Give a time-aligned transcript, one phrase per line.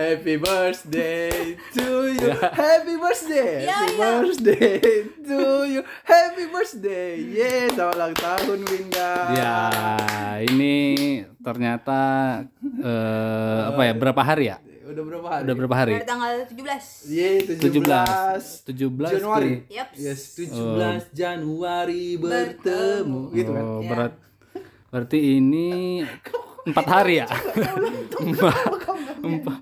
[0.00, 2.32] Happy birthday to you.
[2.40, 3.68] Happy birthday.
[3.68, 4.08] Iya, Happy iya.
[4.24, 4.80] birthday
[5.28, 5.80] to you.
[6.08, 7.20] Happy birthday.
[7.20, 9.12] Yes, selamat ulang tahun Winda.
[9.36, 9.60] Ya,
[10.48, 10.76] ini
[11.44, 12.00] ternyata
[12.80, 13.92] eh, apa ya?
[13.92, 14.56] Berapa hari ya?
[14.88, 15.42] Udah berapa hari?
[15.44, 15.92] Udah berapa hari?
[16.00, 17.12] Dari tanggal 17.
[17.12, 18.72] Yeay, 17.
[18.72, 18.72] 17.
[18.72, 19.52] 17 Januari.
[19.68, 19.76] Ki.
[19.76, 19.88] Yap.
[20.00, 23.20] Yes, 17 Januari bertemu.
[23.36, 23.64] Gitu kan.
[23.68, 24.16] Oh, berat.
[24.88, 26.00] Berarti ini
[26.72, 27.28] empat hari ya?
[29.20, 29.59] empat,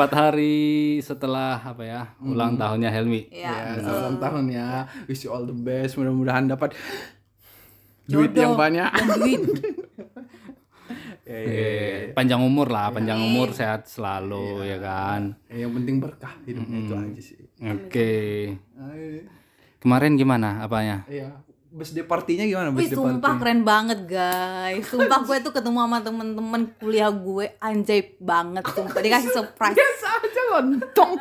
[0.00, 2.02] empat hari setelah apa ya?
[2.24, 3.28] Ulang tahunnya Helmi.
[3.28, 3.52] Iya.
[3.52, 4.68] Ya, selamat ulang tahun ya.
[5.04, 6.00] Wish you all the best.
[6.00, 6.72] Mudah-mudahan dapat
[8.08, 8.88] duit yang banyak.
[9.20, 9.44] duit.
[11.30, 11.70] Ya, ya, ya.
[11.70, 15.38] Eh, panjang umur lah, panjang umur, sehat selalu ya kan.
[15.46, 17.38] Ya, Yang penting berkah hidupnya itu aja sih.
[17.70, 18.12] Oke.
[18.74, 19.30] Ay,
[19.78, 21.06] Kemarin gimana apanya?
[21.06, 21.38] Iya.
[21.70, 22.74] Birthday partinya gimana?
[22.74, 23.40] Wih, sumpah party?
[23.46, 24.82] keren banget guys.
[24.90, 28.98] Sumpah gue tuh ketemu sama temen-temen kuliah gue anjay banget sumpah.
[28.98, 29.78] Dikasih surprise.
[29.78, 31.12] Biasa aja lontong.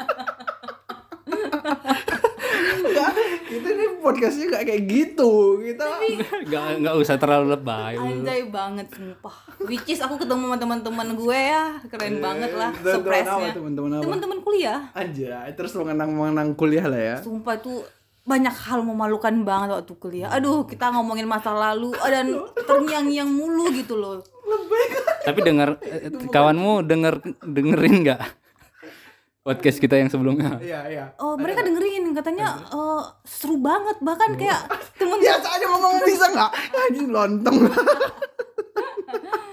[2.59, 3.13] Enggak,
[3.45, 5.61] kita nih podcastnya gak kayak gitu.
[5.61, 5.85] Kita
[6.49, 7.93] Gak nggak usah terlalu lebay.
[8.02, 9.35] Anjay banget sumpah.
[9.69, 11.77] Which is aku ketemu sama teman-teman gue ya.
[11.93, 13.53] Keren banget lah surprise-nya.
[13.53, 14.89] teman-teman kuliah.
[14.97, 17.15] Anjay, terus mengenang-mengenang kuliah lah ya.
[17.21, 17.85] Sumpah tuh
[18.30, 20.30] banyak hal memalukan banget waktu kuliah.
[20.30, 24.21] Aduh, kita ngomongin masa lalu dan terngiang-ngiang mulu gitu loh.
[25.25, 28.21] Tapi dengar eh, kawanmu denger dengerin nggak
[29.41, 30.61] podcast kita yang sebelumnya?
[30.61, 31.05] Iya, iya.
[31.17, 34.69] Oh, mereka dengerin katanya eh, seru banget bahkan kayak
[35.02, 36.52] temen Biasa aja ngomong bisa nggak?
[36.86, 37.58] Anjing lontong.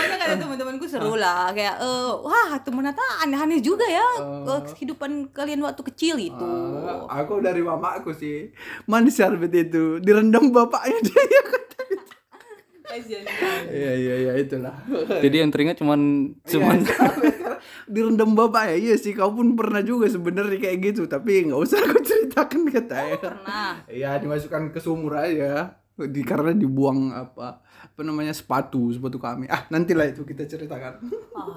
[0.00, 4.06] Pokoknya kata teman-temanku seru lah kayak eh wah ternyata aneh-aneh juga ya
[4.48, 6.48] eh, kehidupan kalian waktu kecil itu.
[7.06, 8.48] Ah, aku dari mamaku sih.
[8.88, 10.00] Mana syarbet itu?
[10.00, 11.42] Direndam bapaknya dia ya.
[13.70, 14.74] Iya, iya, iya itulah.
[15.22, 16.82] Jadi yang teringat cuman cuman
[17.90, 21.78] direndam bapak ya iya sih kau pun pernah juga sebenarnya kayak gitu tapi nggak usah
[21.82, 23.70] aku ceritakan katanya Pernah.
[23.86, 29.48] Iya dimasukkan ke sumur aja di karena dibuang apa apa namanya sepatu sepatu kami.
[29.48, 31.00] Ah nantilah itu kita ceritakan.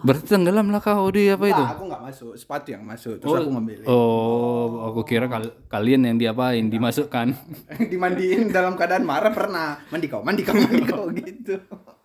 [0.01, 1.59] Berarti tenggelam lah kau di apa itu?
[1.59, 2.31] Nah, aku nggak masuk.
[2.33, 7.35] Sepatu yang masuk terus aku ngambil Oh, aku kira kal- kalian yang diapain dimasukkan.
[7.91, 9.83] dimandiin dalam keadaan marah pernah.
[9.87, 11.55] Mandi kau mandi kau mandi kau gitu.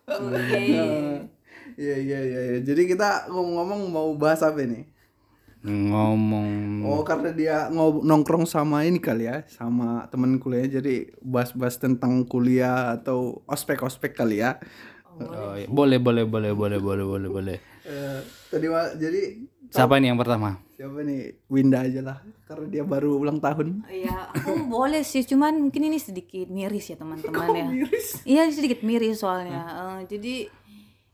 [0.09, 0.59] Oke.
[1.77, 2.57] iya iya iya iya.
[2.59, 4.83] jadi kita ngomong-ngomong mau bahas apa nih
[5.59, 11.75] Ngomong Oh karena dia ngob- nongkrong sama ini kali ya sama temen kuliah jadi bahas-bahas
[11.75, 14.55] tentang kuliah atau ospek-ospek kali ya.
[15.19, 15.67] Oh, iya.
[15.67, 17.57] boleh boleh boleh boleh boleh boleh boleh.
[17.83, 19.21] Eh, tadi jadi
[19.69, 20.57] Siapa ini yang pertama?
[20.79, 22.17] siapa nih Winda aja lah
[22.47, 23.83] karena dia baru ulang tahun.
[23.85, 27.67] Iya, aku boleh sih, cuman mungkin ini sedikit miris ya teman-teman ya.
[27.67, 28.23] Miris.
[28.23, 29.59] Iya sedikit miris soalnya.
[29.99, 30.47] Eh, jadi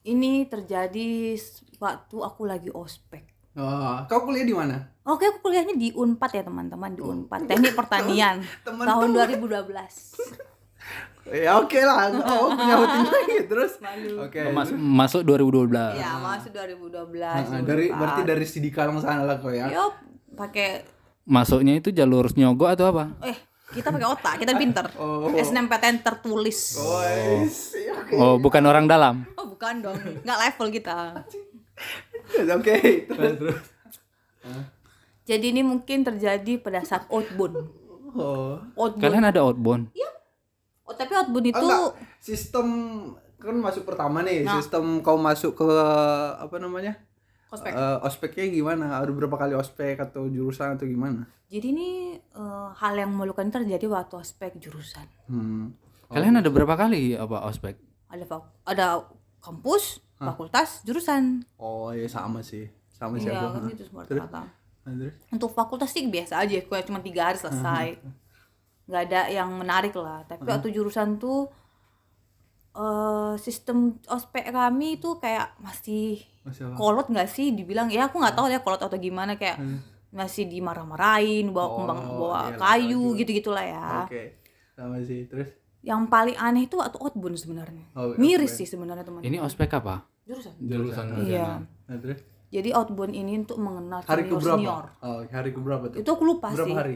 [0.06, 1.34] ini terjadi
[1.82, 3.35] waktu aku lagi ospek.
[3.56, 4.84] Oh, kau kuliah di mana?
[5.02, 9.16] Oke, aku kuliahnya di Unpad ya teman-teman di Unpad Teknik Pertanian Teman-teman.
[9.16, 9.64] tahun 2012.
[11.26, 12.14] Ya oke lah.
[12.14, 13.82] Oh punya rutin lagi terus.
[14.22, 14.46] Oke.
[14.54, 15.74] Mas- masuk 2012.
[15.98, 17.18] Ya, masuk 2012.
[17.18, 19.66] Nah, dari berarti dari Sidikalang sana lah kau ya.
[19.66, 19.90] Yo,
[20.38, 20.86] pakai
[21.26, 23.10] Masuknya itu jalur nyogok atau apa?
[23.26, 23.34] eh
[23.74, 24.86] kita pakai otak, kita pinter.
[24.94, 25.34] Oh.
[25.34, 26.78] SNMPTN tertulis.
[26.78, 27.02] Oh,
[27.42, 28.14] oke.
[28.14, 29.26] Oh, bukan orang dalam.
[29.34, 29.98] Oh, bukan dong.
[30.22, 31.26] Nggak level kita.
[32.56, 32.76] Oke.
[33.06, 33.60] Terus terus.
[35.26, 37.66] Jadi ini mungkin terjadi pada saat outbound.
[38.14, 38.62] Oh.
[38.78, 39.02] Outbound.
[39.02, 39.90] Kalian ada outbound?
[40.86, 41.98] Oh, tapi outbound itu Oh, enggak.
[42.22, 42.68] sistem
[43.36, 44.58] kan masuk pertama nih Nah.
[44.58, 45.68] sistem kau masuk ke
[46.36, 46.98] apa namanya
[47.50, 47.74] ospek.
[47.74, 52.94] Eh, ospeknya gimana ada berapa kali ospek atau jurusan atau gimana Jadi ini eh, hal
[52.96, 55.06] yang memalukan terjadi waktu ospek jurusan.
[55.26, 55.74] hmm.
[56.06, 57.78] Kalian ada berapa kali apa ospek?
[58.10, 58.26] Ada
[58.66, 58.88] ada
[59.42, 61.44] kampus, fakultas, jurusan.
[61.56, 63.70] oh iya sama sih sama sih Iya, kan Hah.
[63.70, 64.44] gitu semua rata.
[64.82, 65.16] Terus?
[65.28, 68.00] Untuk fakultas sih biasa aja, kayak cuma tiga hari selesai.
[68.86, 70.22] nggak ada yang menarik lah.
[70.24, 71.50] Tapi waktu jurusan tuh
[72.76, 77.50] eh sistem ospek kami itu kayak masih Masih kolot nggak sih?
[77.50, 79.58] Dibilang ya aku nggak tahu ya kolot atau gimana kayak
[80.12, 83.18] masih dimarah-marahin, bawa kembang, Oh, bawa iyalah, kayu juga.
[83.20, 83.88] gitu-gitulah ya.
[84.06, 84.24] oke
[84.72, 85.50] sama sih terus
[85.86, 87.86] Yang paling aneh itu waktu outbound sebenarnya.
[87.94, 89.22] Oh, Miris sih sebenarnya teman.
[89.22, 90.10] Ini ospek apa?
[90.26, 90.54] Jurusan.
[90.58, 91.62] jurusan Iya.
[91.62, 94.86] nah, terus Jadi outbound ini untuk mengenal hari senior keberapa senior.
[95.06, 96.74] oh hari keberapa tuh Itu aku lupa berapa sih.
[96.74, 96.96] hari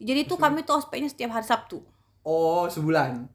[0.00, 1.84] Jadi itu kami tuh ospeknya setiap hari Sabtu.
[2.24, 3.28] oh sebulan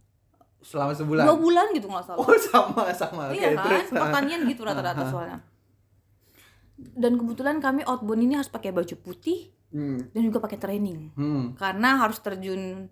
[0.66, 2.18] selama sebulan Dua bulan gitu nggak salah.
[2.22, 3.70] oh sama sama iya kan?
[3.70, 5.40] terus Pertanian gitu rata-rata soalnya.
[6.76, 10.10] Dan kebetulan kami outbound ini harus pakai baju putih hmm.
[10.10, 11.14] dan juga pakai training.
[11.14, 11.54] Hmm.
[11.54, 12.90] Karena harus terjun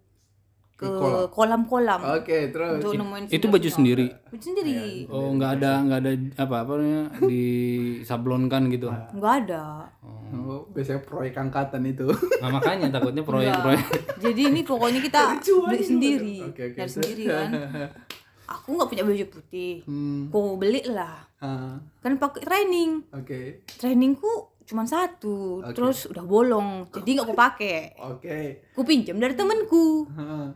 [0.73, 0.89] ke
[1.29, 2.01] kolam-kolam.
[2.17, 2.81] Oke, terus.
[2.81, 4.07] untuk nemuin Itu baju sendiri.
[4.27, 5.05] baju sendiri.
[5.07, 8.89] Oh, nggak ada nggak ada apa apa namanya disablonkan gitu.
[8.89, 9.87] nggak ada.
[10.33, 12.09] Oh, biasanya proyek angkatan itu.
[12.41, 13.85] Nah, makanya takutnya proyek-proyek.
[14.17, 15.19] jadi ini pokoknya kita
[15.69, 16.35] beli sendiri.
[16.43, 16.75] Oke, oke.
[16.75, 17.49] dari sendiri kan.
[18.53, 19.81] Aku nggak punya baju putih.
[19.83, 20.27] Hmm.
[20.27, 21.25] aku beli lah.
[21.39, 23.01] Ah, kan pakai training.
[23.09, 23.63] Oke.
[23.71, 24.29] trainingku
[24.63, 26.85] cuma satu terus udah bolong.
[26.91, 28.67] Jadi nggak aku pakai Oke.
[28.71, 30.51] aku pinjam dari temenku Ah,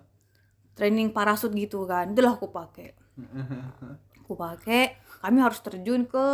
[0.77, 2.13] training parasut gitu kan.
[2.13, 2.93] Itulah aku pakai.
[4.27, 6.25] Aku pakai kami harus terjun ke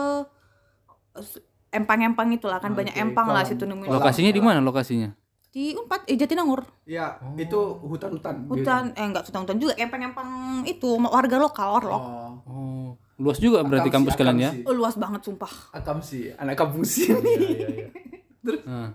[1.13, 5.13] eh, empang-empang itulah kan banyak empang lah situ nemuin Lokasinya di mana lokasinya?
[5.53, 6.65] di Unpad eh Jatinangor.
[6.89, 8.49] Ya, itu hutan-hutan.
[8.49, 12.03] hutan eh enggak hutan-hutan juga empang-empang itu warga lokal warlock.
[12.03, 12.33] Oh.
[12.49, 12.87] Oh,
[13.21, 14.51] luas juga berarti Akam kampus kalian ya?
[14.65, 15.53] Oh, luas banget sumpah.
[15.69, 17.13] Akam sih, anak kampung sini.
[18.43, 18.91] Nah,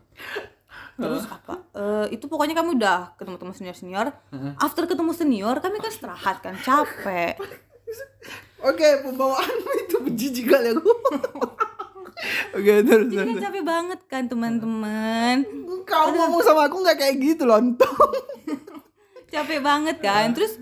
[0.99, 1.55] terus apa?
[1.79, 4.07] Eh, itu pokoknya kami udah ketemu teman senior senior
[4.59, 7.39] after ketemu senior kami kan istirahat kan capek.
[8.69, 10.91] Oke, pembawaanmu itu jijik kali aku.
[12.59, 13.07] Oke, terus.
[13.15, 15.47] jadi kan capek banget kan teman-teman.
[15.87, 18.11] Kau ngomong sama aku nggak kayak gitu lontong.
[19.31, 20.35] capek banget kan.
[20.35, 20.59] Terus?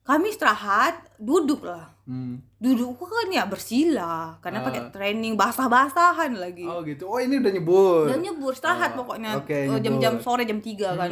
[0.00, 1.94] kami istirahat duduk lah.
[2.02, 2.42] Hmm.
[2.60, 7.08] Duduk kan ya bersila karena pakai training basah-basahan lagi Oh gitu.
[7.08, 8.04] Oh ini udah nyebur.
[8.06, 9.80] dan nyebur istirahat pokoknya oke, Eh, nyebur.
[9.80, 11.10] jam-jam sore jam 3 kan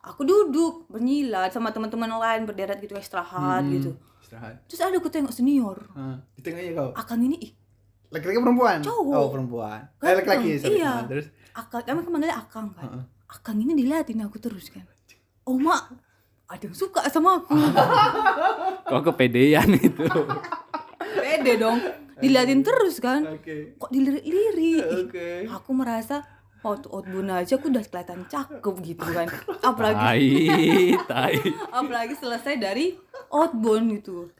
[0.00, 4.62] aku duduk bernyilat sama teman-teman lain berderet gitu istirahat gitu Istirahat.
[4.64, 6.90] terus ada aku tengok senior Ah, di tengahnya kau.
[6.94, 7.52] akang ini ih
[8.08, 8.78] Laki-laki perempuan?
[8.78, 9.14] Cowok.
[9.16, 9.80] Oh perempuan.
[9.98, 10.60] Eh laki-laki.
[10.60, 10.76] sorry.
[10.76, 11.00] iya.
[11.02, 11.26] Terus.
[11.52, 14.84] akang kami manggilnya akang kan akang ini diliatin aku terus kan
[15.42, 15.90] oh mak
[16.52, 17.56] ada yang suka sama aku
[18.92, 20.04] kok kepedean itu.
[21.16, 21.80] pede dong
[22.20, 23.74] diliatin terus kan Oke.
[23.74, 25.28] kok dilirik-lirik Oke.
[25.48, 26.22] aku merasa
[26.62, 29.26] waktu outbound aja aku udah kelihatan cakep gitu kan
[29.68, 30.30] apalagi Tai,
[31.10, 31.36] tai.
[31.82, 32.94] apalagi selesai dari
[33.28, 34.30] outbound gitu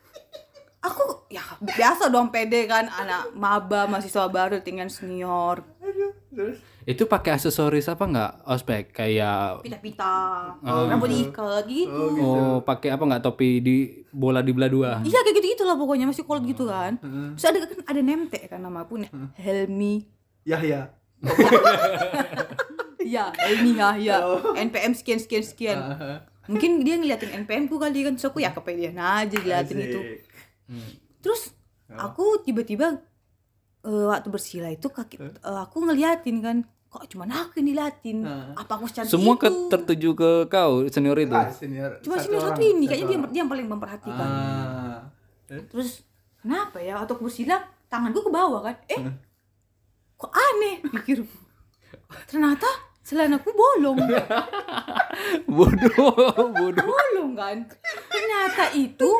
[0.79, 6.13] aku ya biasa dong pede kan anak maba mahasiswa baru tinggal senior Aduh.
[6.33, 6.59] Terus.
[6.83, 8.33] Itu pakai aksesoris apa nggak?
[8.47, 8.91] Ospek?
[8.91, 10.15] Kayak pita-pita.
[10.63, 12.03] Rambut diikat gitu.
[12.19, 13.77] Oh pakai apa nggak topi di
[14.11, 14.91] bola di belah dua.
[15.07, 16.99] iya kayak gitu gitulah pokoknya masih kolot gitu kan.
[17.39, 19.95] Terus ada kan ada nemtek kan nama aku nih Helmi.
[20.43, 20.91] Yahya.
[23.15, 24.17] ya Helmi ya ya
[24.59, 25.79] NPM sekian sekian sekian.
[26.51, 30.01] Mungkin dia ngeliatin NPM ku kali kan so aku ya kepedean aja ngeliatin itu.
[30.03, 30.21] Asik.
[31.23, 31.55] terus
[31.95, 32.99] aku tiba-tiba
[33.83, 36.57] eh, waktu bersila itu kaki eh, aku ngeliatin kan
[36.93, 38.21] kok cuma aku yang diliatin?
[38.53, 39.73] Apa aku secantik Semua ke, itu?
[39.73, 41.33] tertuju ke kau senior itu.
[41.33, 41.97] Ah, senior.
[42.05, 43.33] cuma sini orang, satu ini kayaknya dia orang.
[43.33, 44.29] dia yang paling memperhatikan.
[44.29, 45.01] Ah.
[45.73, 46.05] terus
[46.45, 47.01] kenapa ya?
[47.01, 48.77] Waktu aku bersila tanganku ke bawah kan.
[48.93, 49.09] Eh
[50.21, 50.75] kok aneh?
[50.85, 51.37] Pikirku
[52.31, 52.69] ternyata
[53.03, 53.99] celanaku bolong.
[55.47, 56.15] Bodoh,
[56.49, 56.87] bodoh.
[56.87, 57.57] bolong kan?
[58.09, 59.11] Ternyata itu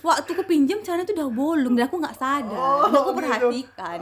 [0.00, 1.74] waktu aku pinjam celana itu udah bolong.
[1.76, 2.88] Dan aku nggak sadar.
[2.88, 3.98] Nggak aku perhatikan.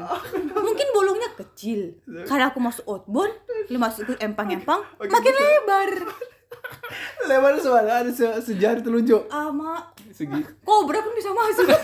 [0.54, 1.98] Mungkin bolongnya kecil.
[2.25, 3.34] Karena aku masuk outbound
[3.66, 5.90] lu masuk ke empang-empang makin lebar.
[7.31, 9.26] Lebar suara ada se sejari telunjuk.
[9.31, 10.42] ama Segi.
[10.66, 11.66] kobra pun bisa masuk.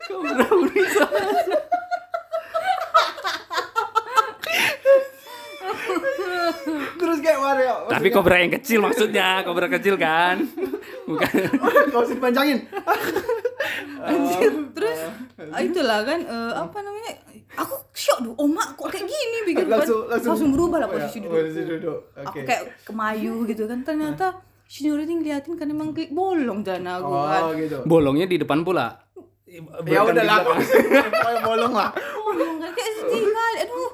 [0.00, 1.04] Kau berapa bisa?
[6.96, 7.74] Terus kayak mana ya?
[7.88, 10.44] Tapi kobra yang kecil maksudnya, kobra kecil kan?
[11.04, 11.30] Bukan.
[11.92, 12.64] Kau sih dipanjangin.
[14.72, 14.98] terus
[15.46, 17.12] ah, itulah kan eh, apa namanya
[17.54, 20.96] aku shock tuh oh mak kok kayak gini pikir kan Langsung- langsung- berubah lah Oh
[20.96, 21.98] ya, posisi posisi duduk.
[22.16, 22.40] aku Oke.
[22.42, 27.42] kayak kemayu gitu kan ternyata senior ini ngeliatin kan emang klik bolong dan aku kan
[27.42, 27.76] Oh gitu.
[27.84, 28.96] Bolongnya di depan pula.
[29.82, 30.40] Ya udah lah.
[30.46, 31.90] Kayak bolong lah.
[32.22, 33.90] bolong kan kayak sedih kali aduh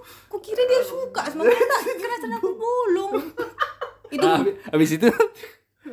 [0.57, 1.77] kira dia suka sama kita
[2.17, 3.13] karena aku bolong
[4.15, 4.41] itu Ah,
[4.73, 5.09] habis itu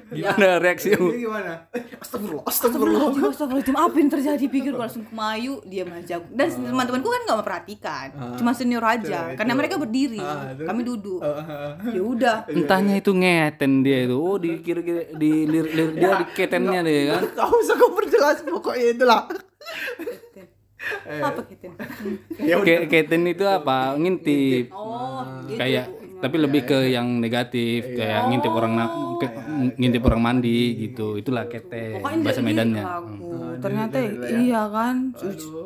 [0.09, 1.05] gimana reaksimu?
[1.05, 1.53] Ini gimana?
[2.01, 2.45] Astagfirullah.
[2.45, 3.01] Astagfirullah.
[3.29, 8.53] Astagfirullahaladzim, apa yang terjadi pikir langsung kemayu diam aja dan teman-temanku kan nggak memperhatikan cuma
[8.53, 9.59] senior aja Itu, karena itu.
[9.59, 10.65] mereka berdiri itu.
[10.65, 11.77] kami duduk ah.
[11.83, 14.17] ya udah Entahnya itu ngeten dia itu.
[14.17, 17.21] Oh, dikira-kira di lir, lir dia di ketennya deh kan.
[17.33, 19.21] Kau usah kau perjelas pokoknya itulah.
[21.05, 21.67] Apa kita
[22.49, 22.77] Ya udah.
[22.83, 23.95] Ke, keten itu apa?
[23.95, 24.69] Ngintip.
[24.69, 25.57] oh gitu.
[25.57, 25.85] Kayak
[26.17, 28.87] tapi lebih ke yang negatif kayak ngintip orang na-
[29.19, 29.35] ke-
[29.75, 31.15] ngintip orang mandi gitu.
[31.15, 32.83] Itulah keten pokoknya bahasa Medannya.
[32.83, 33.31] aku.
[33.59, 33.97] Ternyata
[34.33, 35.11] iya kan?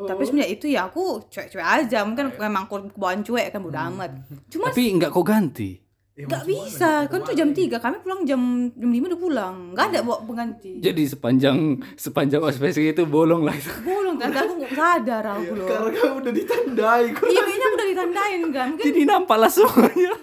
[0.04, 2.02] Tapi sebenarnya itu ya aku cuek-cuek aja.
[2.02, 4.12] Mungkin memang aku kebawaan cuek kan udah amat.
[4.50, 5.78] Cuma Tapi nggak kau ganti.
[6.18, 8.42] Ya, Nggak mau bisa, kan tuh jam 3, kami pulang jam
[8.74, 9.56] jam 5 udah pulang.
[9.78, 10.82] Nggak ada bawa pengganti.
[10.82, 13.70] Jadi sepanjang sepanjang ospek itu bolong lah itu.
[13.86, 15.70] Bolong, ternyata aku nggak sadar aku loh.
[15.70, 17.26] Karena kamu udah ditandai kok.
[17.30, 18.68] Iya, kayaknya udah ditandain kan.
[18.74, 20.14] Mungkin Jadi nampak lah semuanya.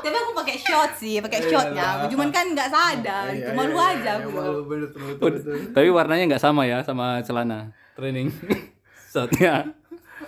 [0.00, 1.86] tapi aku pakai shot sih, pakai shotnya.
[2.02, 5.30] Aku cuman kan nggak sadar, Iya, malu iya, aja iya, aku malu, bener, betul, betul,
[5.30, 5.56] betul.
[5.78, 8.34] Tapi warnanya nggak sama ya sama celana training.
[9.14, 9.78] Shotnya.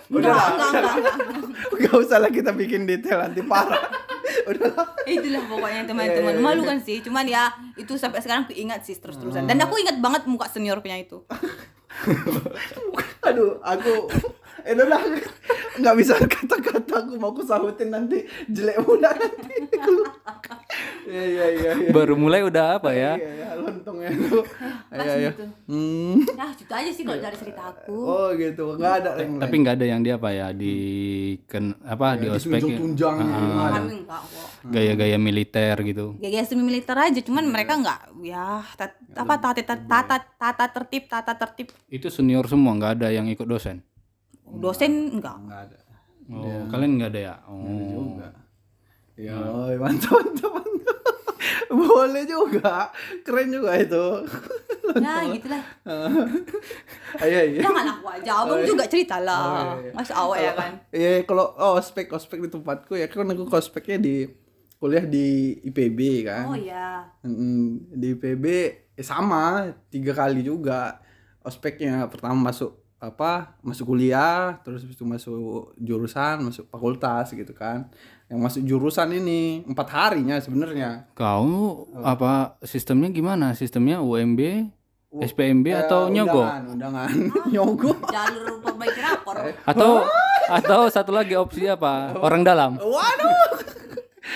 [0.07, 1.15] Enggak, enggak, enggak, enggak.
[1.73, 4.02] Gak usah lah kita bikin detail nanti parah.
[4.47, 4.87] Udahlah.
[5.09, 6.33] Itulah pokoknya teman-teman.
[6.39, 9.47] Malu kan sih, cuman ya itu sampai sekarang aku ingat sih terus-terusan.
[9.47, 11.23] Dan aku ingat banget muka senior punya itu.
[13.27, 14.11] Aduh, aku
[14.63, 15.01] eh udah
[15.73, 19.55] nggak bisa kata-kata aku mau aku sahutin nanti jelek mula nanti.
[21.03, 21.71] Iya iya iya.
[21.77, 21.91] iya.
[21.91, 23.19] Baru mulai udah apa ya?
[23.19, 24.39] Iya iya lontongnya itu.
[24.93, 25.31] Iya iya.
[25.33, 25.45] gitu.
[25.67, 26.15] Hmm.
[26.33, 27.93] Nah, itu aja sih kalau dari cerita aku.
[27.93, 30.75] Oh gitu, nggak ada yang Tapi nggak ada yang dia apa ya di
[31.45, 33.79] ken apa di ospek tunjang gitu nggak ada.
[33.83, 34.47] Kami enggak kok.
[34.63, 36.05] gaya-gaya militer gitu.
[36.17, 38.63] Gaya semi militer aja, cuman mereka enggak ya
[39.13, 43.45] apa tata tata tata tata tertib tata tertib Itu senior semua nggak ada yang ikut
[43.45, 43.83] dosen.
[44.47, 45.37] Dosen enggak.
[45.43, 45.77] Nggak ada.
[46.31, 47.35] Oh, kalian nggak ada ya?
[47.47, 47.63] Oh.
[47.67, 48.29] Juga.
[49.13, 50.97] Ya, oi, mantap mantap mantap.
[51.73, 52.89] Boleh juga.
[53.21, 54.05] Keren juga itu.
[54.99, 55.63] Ya gitulah.
[57.13, 57.61] Iya iya.
[57.61, 59.77] Jangan aku aja, abang juga cerita lah.
[59.93, 60.71] Mas awak ya kan.
[60.89, 64.25] Iya, kalau oh, ospek ospek di tempatku ya kan aku ospeknya di
[64.81, 66.49] kuliah di IPB kan.
[66.49, 67.05] Oh iya.
[67.93, 68.45] Di IPB
[68.97, 70.99] eh, sama tiga kali juga
[71.45, 75.35] ospeknya pertama masuk apa masuk kuliah terus habis itu masuk
[75.75, 77.91] jurusan masuk fakultas gitu kan
[78.25, 83.51] yang masuk jurusan ini empat harinya sebenarnya Kau apa sistemnya gimana?
[83.53, 84.39] Sistemnya UMB,
[85.13, 86.41] SPMB atau Eh, nyogo?
[86.41, 87.09] undangan, undangan
[87.45, 89.35] nyogok Jalur perbaiki rapor.
[89.61, 90.07] Atau
[90.49, 92.09] atau satu lagi opsi apa?
[92.25, 92.79] Orang dalam.
[92.79, 93.61] Waduh.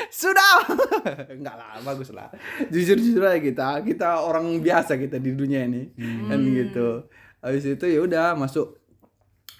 [0.10, 0.62] Sudah.
[1.32, 2.30] Enggak lah, bagus lah.
[2.68, 3.68] Jujur-jujur aja kita.
[3.82, 5.90] Kita orang biasa kita di dunia ini.
[6.28, 7.08] Kan gitu.
[7.40, 8.78] Habis itu ya udah masuk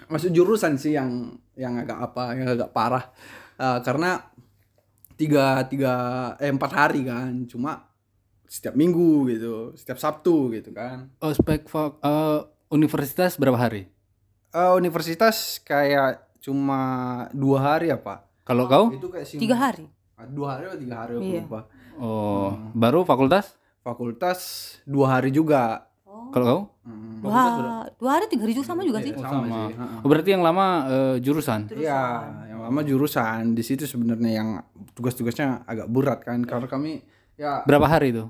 [0.06, 1.10] masuk jurusan sih yang
[1.54, 3.10] yang agak apa, yang agak parah.
[3.54, 4.22] Eh, karena
[5.14, 5.92] tiga tiga
[6.38, 7.90] eh empat hari kan cuma
[8.46, 12.38] setiap minggu gitu setiap sabtu gitu kan Ospek fa- eh,
[12.70, 13.90] universitas berapa hari?
[14.48, 16.80] Eh, universitas kayak cuma
[17.32, 18.84] dua hari apa Kalau kau?
[18.88, 19.90] itu kayak sim- Tiga hari.
[20.14, 21.42] Ah, dua hari atau tiga hari aku Iya.
[21.42, 21.60] lupa
[21.94, 23.58] Oh, baru fakultas?
[23.82, 24.38] fakultas
[24.84, 25.87] dua hari juga
[26.32, 26.60] Kalau kau?
[26.86, 27.18] Hmm.
[27.18, 27.42] Dua,
[27.98, 29.10] dua hari tiga hari juga sama juga sih.
[29.10, 29.58] Oh, sama sama.
[29.68, 29.74] sih.
[30.04, 31.60] Oh, berarti yang lama eh, jurusan.
[31.74, 32.02] Iya,
[32.54, 34.48] yang lama jurusan di situ sebenarnya yang
[34.94, 37.02] tugas-tugasnya agak berat kan karena kami
[37.34, 38.26] ya Berapa hari itu?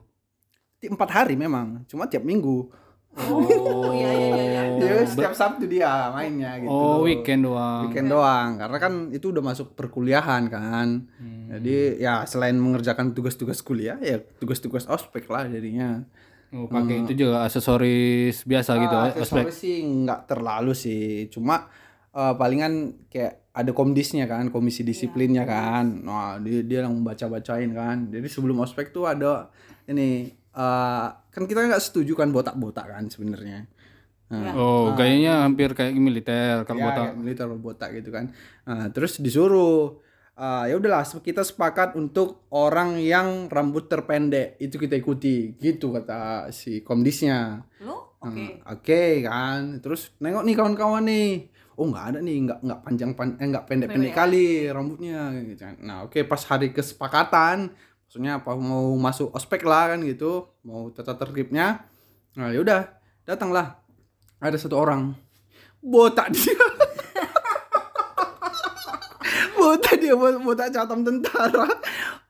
[0.79, 2.71] empat hari memang, cuma tiap minggu.
[3.19, 4.45] Oh iya iya iya.
[4.47, 4.63] iya.
[4.79, 6.71] Dia setiap Sabtu dia mainnya gitu.
[6.71, 7.91] Oh, weekend doang.
[7.91, 11.09] Weekend doang, karena kan itu udah masuk perkuliahan kan.
[11.19, 11.51] Hmm.
[11.51, 16.07] Jadi ya selain mengerjakan tugas-tugas kuliah ya tugas-tugas ospek lah jadinya.
[16.49, 19.21] Oh, pakai itu juga aksesoris biasa gitu, Ah, ospek.
[19.45, 21.29] aksesoris sih nggak terlalu sih.
[21.29, 21.69] Cuma
[22.09, 25.85] eh, palingan kayak ada komdisnya kan komisi disiplinnya kan.
[26.01, 28.09] Nah dia dia yang baca bacain kan.
[28.09, 29.53] Jadi sebelum ospek tuh ada
[29.85, 33.69] ini eh, kan kita nggak setuju kan botak botak kan sebenarnya.
[34.29, 37.05] Nah, Oh, gayanya hampir kayak militer kalau ya, botak.
[37.09, 38.29] kayak militer botak gitu kan.
[38.65, 40.01] Nah, terus disuruh
[40.39, 46.49] eh, ya udahlah kita sepakat untuk orang yang rambut terpendek itu kita ikuti gitu kata
[46.55, 48.09] si komdisnya Lo?
[48.19, 48.47] Hmm, Oke.
[48.67, 51.47] Oke kan, terus nengok nih kawan-kawan nih,
[51.79, 55.31] oh nggak ada nih, nggak nggak panjang pan, eh, nggak pendek-pendek kali rambutnya.
[55.39, 55.63] Gitu.
[55.63, 55.79] kan.
[55.79, 57.71] Nah oke pas hari kesepakatan,
[58.07, 61.87] maksudnya apa mau masuk ospek lah kan gitu, mau tata tertibnya,
[62.35, 62.91] nah yaudah
[63.23, 63.79] datanglah
[64.43, 65.15] ada satu orang
[65.79, 66.59] botak dia.
[69.69, 71.69] botak dia bot- botak catam tentara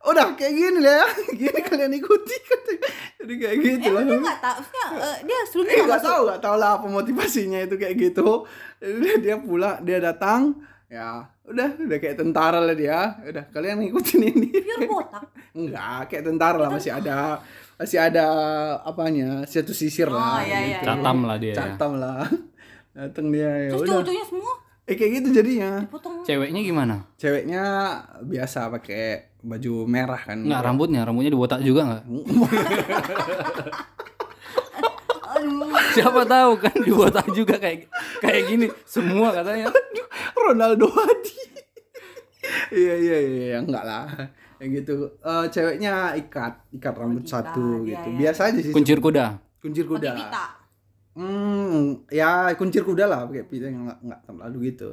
[0.01, 2.89] udah kayak gini lah ya gini kalian ikuti katanya.
[3.19, 6.21] jadi kayak gitu lah Emang dia nggak tahu, maksudnya eh, dia sebelumnya Eh nggak tahu
[6.25, 8.29] nggak tahu lah apa motivasinya itu kayak gitu.
[8.79, 10.41] Jadi dia, dia pula dia datang
[10.89, 11.09] ya
[11.45, 12.99] udah udah kayak tentara lah dia.
[13.21, 14.49] Udah kalian ngikutin ini.
[14.51, 15.25] Pure botak.
[15.53, 17.43] Enggak kayak tentara lah masih ada
[17.75, 18.27] masih ada
[18.81, 20.39] apanya satu sisir lah.
[20.39, 20.89] Oh, iya, iya, gitu.
[20.89, 21.53] Catam lah dia.
[21.53, 21.57] ya.
[21.59, 22.25] Catam lah.
[22.97, 23.91] Datang dia ya Terus udah.
[23.93, 24.53] cowok-cowoknya semua
[24.89, 25.85] Eh kayak gitu jadinya.
[25.93, 26.25] potong.
[26.25, 27.05] Ceweknya gimana?
[27.21, 27.63] Ceweknya
[28.25, 30.41] biasa pakai baju merah kan.
[30.41, 32.03] Enggak rambutnya, rambutnya dibotak juga enggak?
[35.29, 35.69] Aduh.
[35.93, 37.93] Siapa tahu kan dibotak juga kayak
[38.25, 39.69] kayak gini semua katanya.
[40.33, 41.37] Ronaldo Hadi.
[42.73, 44.09] Iya iya iya enggak lah.
[44.57, 44.95] Yang gitu.
[45.21, 48.09] Eh, ceweknya ikat, ikat rambut satu iya, gitu.
[48.09, 48.19] iya.
[48.25, 48.73] Biasa aja sih.
[48.73, 49.37] Kuncir kuda.
[49.61, 50.17] kuncir kuda.
[50.17, 50.58] Pakai pita.
[51.13, 54.89] Hmm, ya kuncir kuda lah pakai pita yang enggak enggak terlalu gitu.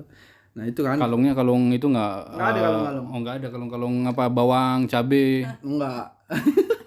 [0.52, 2.16] nah itu kan Kalungnya kalung itu nggak?
[2.32, 3.06] Nggak ada eh, kalung-kalung.
[3.12, 5.44] Oh nggak ada kalung-kalung apa bawang, cabe.
[5.60, 6.06] enggak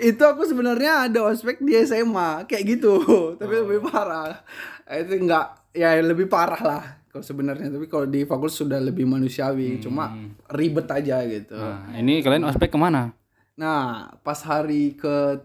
[0.00, 3.00] itu aku sebenarnya ada ospek di SMA kayak gitu
[3.40, 4.40] tapi lebih parah
[4.88, 9.76] itu enggak ya lebih parah lah kalau sebenarnya tapi kalau di fakultas sudah lebih manusiawi
[9.78, 10.08] cuma
[10.48, 13.12] ribet aja gitu Nah, ini kalian ospek ke mana?
[13.54, 15.36] Nah, pas hari ke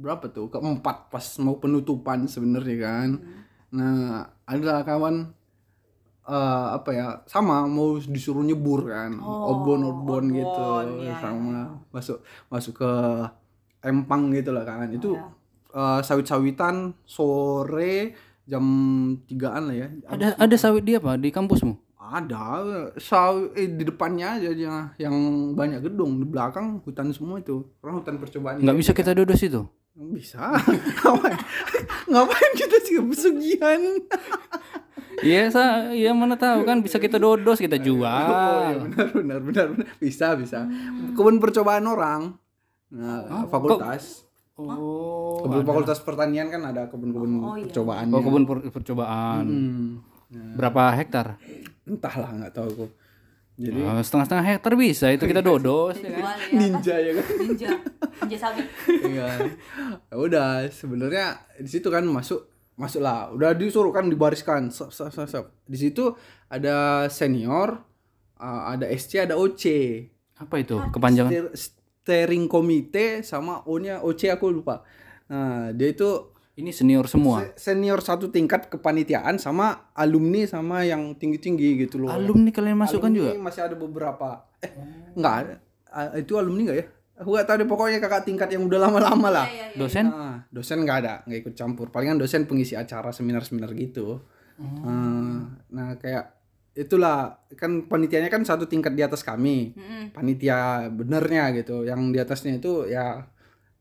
[0.00, 0.48] berapa tuh?
[0.48, 3.08] Keempat pas mau penutupan sebenarnya kan.
[3.76, 5.30] Nah, ada kawan
[6.26, 7.06] eh apa ya?
[7.28, 9.20] Sama mau disuruh nyebur kan.
[9.20, 10.64] obon obon gitu
[11.20, 12.92] sama masuk masuk ke
[13.84, 14.88] empang gitu lah kan.
[14.88, 15.20] Itu
[15.76, 18.16] eh, sawit-sawitan sore
[18.50, 18.64] jam
[19.30, 19.88] tigaan lah ya.
[20.10, 21.78] Ada ada sawit dia apa di kampusmu?
[22.10, 22.42] Ada
[22.98, 25.14] saw eh, di depannya aja yang, yang
[25.54, 27.62] banyak gedung di belakang hutan semua itu.
[27.86, 28.58] Orang hutan percobaan.
[28.58, 29.62] Nggak bisa kita duduk situ.
[30.00, 30.56] Bisa.
[30.98, 31.36] ngapain?
[32.06, 33.80] ngapain kita sih pesugihan?
[35.20, 38.08] Iya, sa, ya mana tahu kan bisa kita dodos kita Oh, jual.
[38.08, 39.86] iya, benar, benar, benar, benar.
[39.98, 40.64] Bisa, bisa.
[41.12, 42.32] Kebun percobaan orang.
[42.88, 44.24] Nah, fakultas.
[44.56, 48.08] Oh, Kebun fakultas pertanian kan ada kebun-kebun percobaan.
[48.08, 49.44] oh kebun per- percobaan.
[49.44, 49.88] Hmm.
[50.56, 51.36] Berapa hektar?
[51.84, 52.86] Entahlah, nggak tahu aku.
[53.60, 56.00] Jadi Oh, setengah-setengah hektar bisa itu kita dodos.
[56.00, 56.32] ya kan?
[56.40, 56.56] Ya.
[56.56, 57.26] ninja ya kan.
[57.36, 57.68] Ninja.
[58.24, 58.64] Ninja sawit.
[58.88, 59.28] Iya.
[60.08, 61.26] Ya udah, sebenarnya
[61.56, 63.28] di situ kan masuk masuklah.
[63.28, 64.72] Udah disuruh kan dibariskan.
[64.72, 65.44] Sep, sep, sep, sep.
[65.64, 66.16] Di situ
[66.48, 67.84] ada senior,
[68.36, 69.64] uh, ada SC, ada OC.
[70.40, 70.80] Apa itu?
[70.88, 71.28] Kepanjangan.
[71.28, 71.52] Steer-
[72.00, 74.80] steering komite sama O-nya OC aku lupa.
[75.28, 77.46] Nah, dia itu Ini senior semua.
[77.54, 82.10] se- senior satu tingkat kepanitiaan sama alumni sama yang tinggi-tinggi gitu loh.
[82.10, 83.32] Alumni kalian masukkan juga?
[83.32, 84.28] Alumni masih ada beberapa.
[84.60, 84.72] Eh,
[85.14, 85.54] enggak ada.
[85.88, 86.86] Ah, itu alumni enggak ya?
[87.16, 89.46] Aku enggak tahu deh pokoknya kakak tingkat yang udah lama-lama lah.
[89.72, 90.08] Dosen?
[90.08, 91.88] Nah, dosen nggak ada, nggak ikut campur.
[91.88, 94.20] Palingan dosen pengisi acara seminar-seminar gitu.
[94.56, 96.36] Hmm, nah, kayak
[96.70, 99.72] itulah kan panitianya kan satu tingkat di atas kami.
[100.10, 101.84] Panitia benernya gitu.
[101.84, 103.24] Yang di atasnya itu ya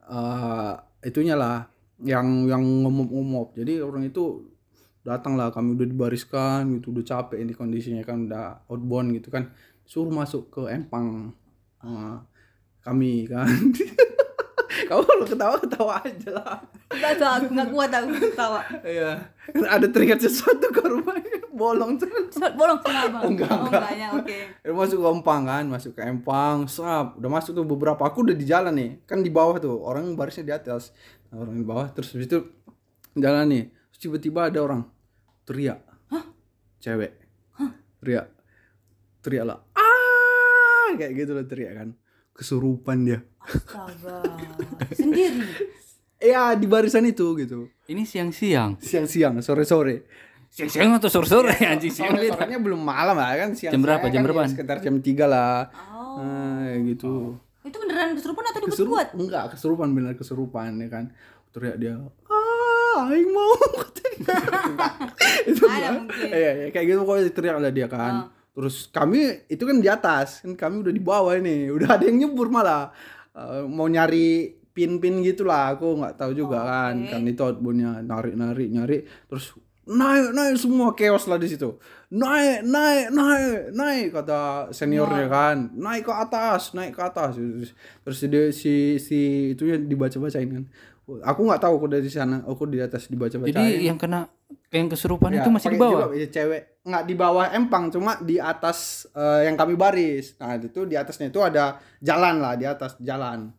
[0.06, 1.68] eh itunya lah
[2.02, 3.52] yang yang ngomong-ngomong.
[3.56, 4.48] Jadi orang itu
[5.00, 9.48] datang lah kami udah dibariskan gitu udah capek ini kondisinya kan udah outbound gitu kan
[9.82, 11.32] suruh masuk ke empang
[11.80, 12.16] Eh,
[12.84, 13.48] kami kan
[14.92, 16.58] kamu kalau ketawa ketawa aja lah
[16.90, 18.60] Enggak tuh aku enggak kuat aku ketawa.
[18.82, 19.12] Iya.
[19.70, 21.46] Ada teringat sesuatu ke rumahnya.
[21.54, 22.02] Bolong
[22.58, 23.18] bolong kenapa?
[23.22, 23.84] Oh, enggak, Oh, enggak.
[24.18, 24.38] oke.
[24.66, 27.14] Ya, masuk ke Empang kan, masuk ke Empang, sap.
[27.22, 28.02] Udah masuk tuh beberapa.
[28.10, 28.92] Aku udah di jalan nih.
[29.06, 30.90] Kan di bawah tuh, orang barisnya di atas.
[31.32, 32.40] Orang di bawah terus habis itu
[33.14, 33.64] jalan nih.
[33.92, 34.82] Terus tiba-tiba ada orang
[35.44, 35.80] teriak.
[36.80, 37.12] Cewek.
[38.00, 38.28] Teriak.
[39.20, 39.60] Teriak lah.
[39.76, 41.90] Ah, kayak gitu lah teriak kan.
[42.32, 43.20] Kesurupan dia.
[43.44, 44.24] Astaga.
[44.96, 45.44] Sendiri.
[46.20, 47.68] Iya, di barisan itu gitu.
[47.86, 48.80] Ini siang-siang.
[48.80, 50.08] Siang-siang, sore-sore.
[50.50, 54.10] Siang-siang atau sore-sore anjing siang Sore sorenya belum malam lah kan siang Jam berapa?
[54.10, 54.50] Jam kan berapaan?
[54.50, 56.26] ya sekitar jam 3 lah Oh.
[56.26, 57.38] nah, gitu Itu
[58.00, 59.08] beneran kesurupan atau dibuat-buat?
[59.20, 61.06] enggak kesurupan benar kesurupan ya kan.
[61.52, 61.94] Teriak dia
[62.32, 63.52] ah aing mau.
[65.50, 66.28] Itu Ada mungkin.
[66.30, 68.14] iya, iya, kayak gitu pokoknya teriak lah dia kan.
[68.56, 71.72] Terus kami itu kan di atas kan kami udah di bawah ini.
[71.72, 72.92] Udah ada yang nyebur malah.
[73.32, 76.96] Eh, mau nyari pin-pin gitulah aku nggak tahu juga kan.
[77.08, 78.98] kan itu outboundnya narik narik nyari.
[79.32, 79.56] Terus
[79.90, 81.82] naik naik semua chaos lah di situ.
[82.14, 85.74] Naik naik naik naik kata seniornya kan.
[85.74, 87.42] Naik ke atas naik ke atas.
[88.06, 90.66] Terus, dia si si itunya dibaca bacain kan.
[91.26, 94.30] Aku nggak tahu aku dari sana aku di atas dibaca bacain Jadi yang kena
[94.70, 96.14] yang kesurupan Ya, itu masih di bawah.
[96.14, 96.64] jilbab, ya, cewek.
[96.86, 100.38] Nggak di bawah empang cuma di atas eh, yang kami baris.
[100.38, 103.50] Nah itu di atasnya itu ada jalan lah di atas jalan.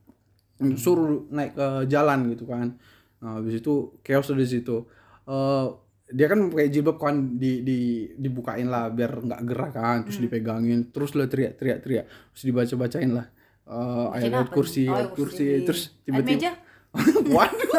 [0.78, 2.78] Suruh naik ke jalan gitu kan.
[3.18, 4.86] Nah habis itu chaos di situ.
[5.26, 7.78] Eh, dia kan pakai jilbab kan di, di
[8.18, 12.74] dibukain lah biar nggak gerak kan terus dipegangin terus lah teriak teriak teriak terus dibaca
[12.74, 13.26] bacain lah
[13.70, 14.84] eh, ayat-ayat apa kursi?
[14.90, 15.64] Oh, ayat kursi kursi.
[15.66, 16.52] terus Ayat tiba-tiba meja?
[17.38, 17.70] Waduh.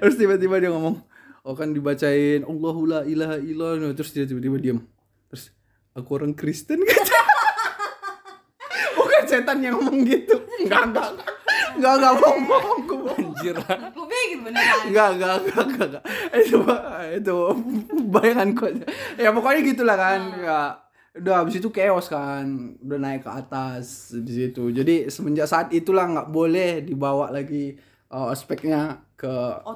[0.00, 0.96] terus tiba-tiba dia ngomong,
[1.44, 4.80] oh kan dibacain Allahu la ilaha illallah terus dia tiba-tiba diam.
[5.28, 5.52] Terus
[5.92, 7.12] aku orang Kristen gitu.
[8.96, 10.40] Bukan setan yang ngomong gitu.
[10.64, 11.08] Enggak, enggak.
[11.76, 12.80] Enggak, enggak bohong, bohong.
[13.12, 13.56] Anjir.
[13.60, 14.01] Aku
[14.32, 14.80] pikir beneran.
[14.88, 16.04] Enggak, enggak, enggak, enggak, enggak.
[16.40, 16.58] Itu
[17.20, 17.36] itu
[18.08, 18.84] bayanganku aja.
[19.20, 20.20] Ya pokoknya gitulah kan.
[20.40, 20.60] Ya
[21.12, 26.08] udah habis itu chaos kan udah naik ke atas di situ jadi semenjak saat itulah
[26.08, 27.76] nggak boleh dibawa lagi
[28.08, 29.28] uh, ospeknya ke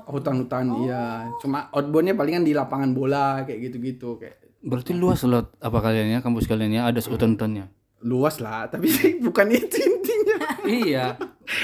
[0.09, 5.79] hutan-hutan iya cuma outboundnya palingan di lapangan bola kayak gitu-gitu kayak Berarti luas loh apa
[5.79, 7.69] kalian ya kampus kalian ya ada hutan-hutannya.
[8.09, 8.89] luas lah tapi
[9.29, 10.16] bukan itu intinya
[10.65, 11.15] iya.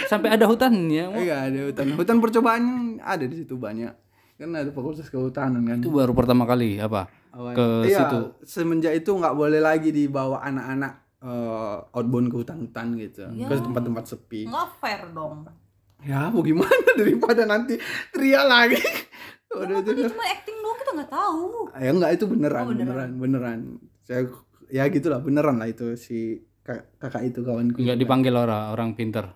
[0.04, 1.10] Sampai ada hutannya.
[1.18, 2.64] iya ada hutan hutan percobaan
[2.98, 3.90] ada di situ banyak
[4.34, 7.06] kan ada fakultas kehutanan kan Itu baru pertama kali apa?
[7.30, 7.54] Awalnya.
[7.54, 8.18] ke Iya, situ.
[8.44, 13.46] semenjak itu nggak boleh lagi dibawa anak-anak eh, outbound ke hutan-hutan gitu Ya.
[13.46, 15.46] ke tempat-tempat sepi nggak fair dong
[16.00, 16.68] ya mau gimana
[16.98, 17.78] daripada nanti
[18.10, 18.82] teriak lagi
[19.48, 21.42] udah itu cuma acting doang kita nggak tahu
[21.74, 22.88] ya enggak itu beneran, Oh, beneran.
[22.88, 23.58] beneran beneran
[24.02, 24.26] saya
[24.68, 29.34] ya gitulah beneran lah itu si kakak itu kawanku Enggak dipanggil orang orang pinter.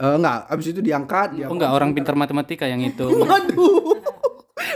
[0.00, 3.04] Eh, enggak abis itu diangkat dia Oh enggak orang pinter matematika yang itu.
[3.20, 3.96] waduh.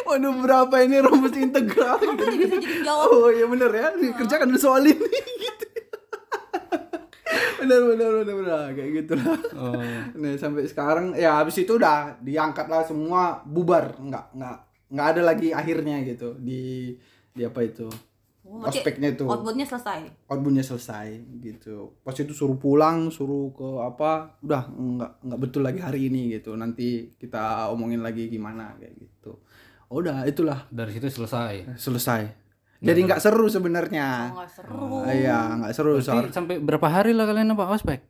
[0.05, 3.09] Waduh berapa ini rumus integral dia bisa jadi jawab.
[3.09, 5.66] Oh iya bener ya dikerjakan dulu soal ini gitu.
[7.64, 8.61] Bener bener bener bener.
[8.77, 9.40] Kayak gitulah.
[9.57, 9.81] Oh.
[10.20, 13.97] Nah sampai sekarang ya habis itu udah diangkat lah semua bubar.
[13.97, 14.59] Nggak nggak
[14.92, 16.92] nggak ada lagi akhirnya gitu di
[17.33, 17.88] di apa itu
[18.44, 19.24] Oh, berarti ospeknya itu.
[19.24, 20.28] Outboundnya selesai?
[20.28, 21.07] Outboundnya selesai
[21.40, 21.96] gitu.
[22.04, 26.52] Pas itu suruh pulang suruh ke apa udah nggak nggak betul lagi hari ini gitu.
[26.52, 29.40] Nanti kita omongin lagi gimana kayak gitu.
[29.88, 30.68] Oh, udah itulah.
[30.68, 31.72] Dari situ selesai.
[31.80, 32.22] selesai.
[32.85, 34.28] Jadi nggak seru sebenarnya.
[34.28, 34.85] Oh, nggak seru.
[35.00, 38.00] Ah, iya nggak seru soal Berarti sampai berapa hari lah kalian apa ospek?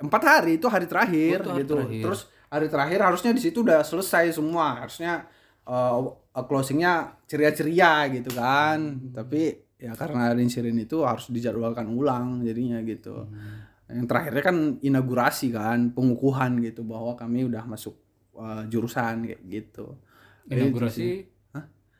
[0.00, 1.74] empat hari itu hari terakhir Oh, itu hari gitu.
[1.76, 2.02] terakhir.
[2.08, 4.80] terus hari terakhir harusnya di situ udah selesai semua.
[4.80, 5.28] Harusnya
[5.68, 6.92] uh, closingnya
[7.24, 9.10] ceria-ceria gitu kan Hmm.
[9.12, 13.66] tapi ya karena ada insiden itu harus dijadwalkan ulang jadinya gitu Hmm.
[13.90, 17.98] yang terakhirnya kan inaugurasi kan pengukuhan gitu bahwa kami udah masuk
[18.32, 19.98] uh, jurusan kayak gitu
[20.46, 21.26] Inaugurasi.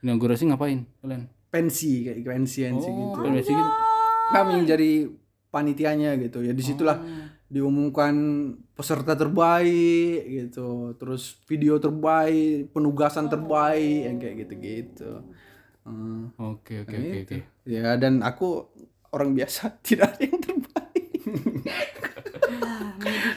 [0.00, 1.28] Inaugurasi ngapain kalian?
[1.50, 3.70] pensi kayak pensi pensi Oh, gitu pensi gitu.
[4.30, 4.90] kami yang jadi
[5.48, 7.26] panitianya gitu ya di situlah Oh.
[7.50, 8.14] Diumumkan
[8.78, 10.94] peserta terbaik gitu.
[10.94, 15.12] Terus video terbaik penugasan terbaik yang kayak gitu gitu
[16.38, 17.38] Oke oke oke oke.
[17.64, 18.68] ya dan aku
[19.10, 21.08] orang biasa tidak ada yang terbaik.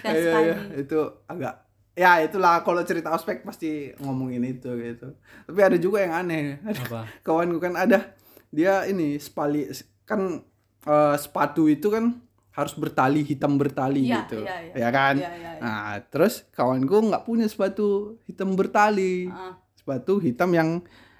[0.03, 1.53] Sekali iya, itu agak
[1.93, 2.61] ya itulah.
[2.61, 5.15] Kalau cerita ospek pasti ngomongin itu gitu.
[5.49, 6.61] Tapi ada juga yang aneh.
[6.61, 7.07] Apa?
[7.25, 8.13] kawanku kan ada
[8.53, 9.71] dia ini spali
[10.05, 10.43] kan
[10.85, 12.21] eh, sepatu itu kan
[12.53, 14.39] harus bertali hitam bertali Iya, gitu.
[14.41, 14.73] iya, iya.
[14.77, 15.15] ya kan?
[15.17, 15.59] Iya, iya, iya.
[15.59, 19.27] nah terus kawanku nggak punya sepatu hitam bertali.
[19.27, 19.57] Ah.
[19.73, 20.69] sepatu hitam yang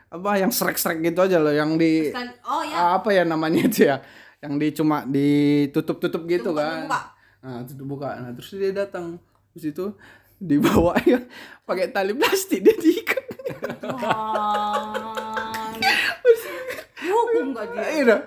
[0.07, 3.97] apa yang srek-srek gitu aja loh yang di oh ya apa ya namanya itu ya?
[4.39, 6.85] Yang di cuma ditutup-tutup gitu Tutup kan.
[6.85, 7.01] buka.
[7.41, 8.09] nah tutup buka.
[8.17, 9.17] Nah terus dia datang.
[9.51, 9.85] Terus itu
[10.37, 11.17] dibawa ya
[11.63, 13.23] pakai tali plastik dia diikat.
[16.95, 17.83] Tuhan dihukum gak dia?
[17.93, 18.17] Iya.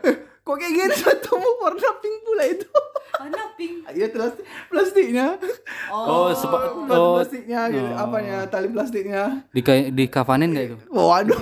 [0.47, 2.71] Kok kayak gini sepatumu warna pink pula itu.
[3.11, 3.75] Karena pink.
[3.97, 5.27] Iya plastik plastiknya.
[5.89, 7.91] Oh, sepa- Plastik oh, plastiknya gitu.
[7.97, 9.23] Apanya tali plastiknya.
[9.51, 10.77] Di di kafanin nggak itu?
[10.95, 11.41] waduh.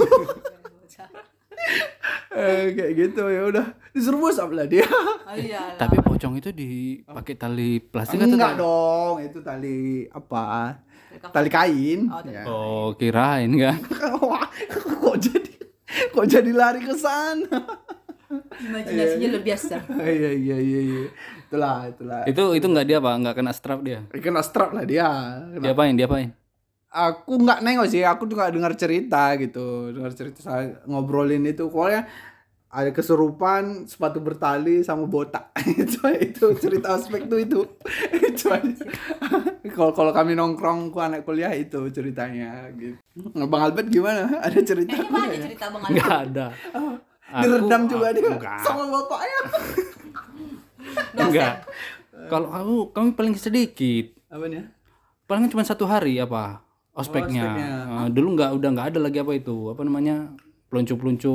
[2.34, 3.66] Eh, kayak gitu ya udah.
[3.94, 4.86] Disuruh musab lah dia.
[4.86, 10.78] Oh, iya Tapi pocong itu dipakai tali plastik atau enggak dong itu tali apa?
[11.30, 12.10] Tali kain.
[12.10, 12.42] Oh, tali ya.
[12.46, 13.78] Oh, kirain kan.
[15.02, 15.52] Kok jadi
[16.10, 17.62] kok jadi lari ke sana
[18.60, 19.74] imajinasinya luar biasa.
[20.18, 21.02] Iya iya iya iya.
[21.46, 22.22] Itulah itulah.
[22.26, 23.14] Itu itu nggak dia pak?
[23.20, 24.00] Nggak kena strap dia?
[24.10, 25.08] Kena strap lah dia.
[25.54, 26.30] Kena- dia apain dia apain?
[26.94, 29.90] Aku nggak nengok sih aku tuh nggak dengar cerita gitu.
[29.90, 31.66] Dengar cerita saya ngobrolin itu.
[31.66, 32.06] Pokoknya
[32.74, 35.54] ada kesurupan sepatu bertali sama botak.
[35.78, 37.60] Itu itu cerita aspek tuh itu.
[38.34, 38.50] Itu
[39.74, 42.98] kalau kalau kami nongkrong ku anak kuliah itu ceritanya gitu.
[43.48, 44.42] Bang Albert gimana?
[44.42, 45.44] Ada cerita kayaknya ya?
[45.48, 46.46] cerita bang nggak ada
[47.32, 48.22] diredam juga dia.
[48.28, 48.58] enggak.
[48.60, 49.40] Sama bapaknya.
[51.16, 51.64] Enggak.
[52.28, 54.12] Kalau aku kami paling sedikit.
[54.28, 54.68] Apanya
[55.24, 56.60] paling cuma satu hari apa?
[56.94, 57.72] Ospeknya, ospeknya.
[58.06, 59.72] Eh, dulu nggak udah nggak ada lagi apa itu.
[59.72, 60.30] Apa namanya?
[60.70, 61.32] Peluncu peluncu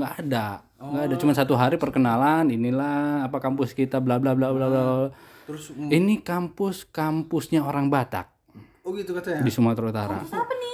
[0.00, 0.64] nggak ada.
[0.80, 1.14] Nggak ada.
[1.20, 4.82] Cuma satu hari perkenalan inilah apa kampus kita bla bla bla bla bla
[5.44, 8.32] terus ini kampus kampusnya orang Batak.
[8.80, 9.44] Oh gitu katanya?
[9.44, 10.18] Di Sumatera Utara.
[10.24, 10.72] Apa nih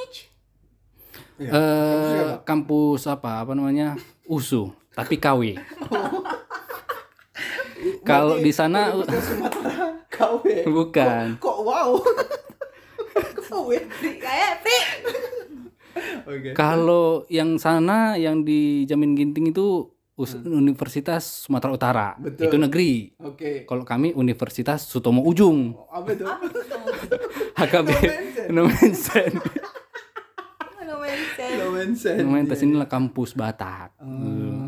[1.41, 1.51] Iya.
[1.57, 3.97] eh kampus apa apa namanya
[4.31, 5.59] USU tapi KW
[8.03, 9.97] kalau di sana Sumatera.
[10.11, 11.27] KW bukan.
[11.37, 11.91] Kok wow?
[13.47, 13.69] KW
[14.21, 14.79] kayak Pri
[16.23, 16.51] oke.
[16.53, 22.09] Kalau yang sana yang di Jamin Ginting itu us- Universitas Sumatera Utara.
[22.15, 22.47] Betul.
[22.47, 22.93] itu negeri.
[23.19, 23.65] Oke.
[23.65, 25.73] Kalau kami Universitas Sutomo Ujung.
[25.89, 26.25] Apa itu?
[27.57, 27.89] HKB
[28.51, 29.33] no mention.
[29.35, 29.43] No
[31.91, 33.99] mention no mention inilah kampus Batak.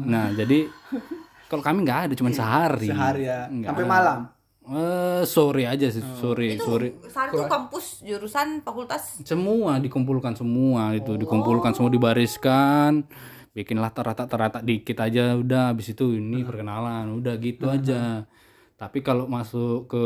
[0.07, 0.67] Nah jadi
[1.47, 2.91] kalau kami nggak ada cuma sehari.
[2.91, 3.47] Sehari ya?
[3.47, 3.93] Nggak sampai ada.
[3.93, 4.19] malam?
[4.63, 6.95] Eh, sore aja sih sore itu sore.
[7.11, 9.19] saat itu kampus jurusan fakultas?
[9.27, 13.03] Semua dikumpulkan semua itu dikumpulkan semua dibariskan.
[13.53, 18.25] Bikinlah terata-terata dikit aja udah habis itu ini perkenalan udah gitu aja.
[18.83, 20.05] tapi kalau masuk ke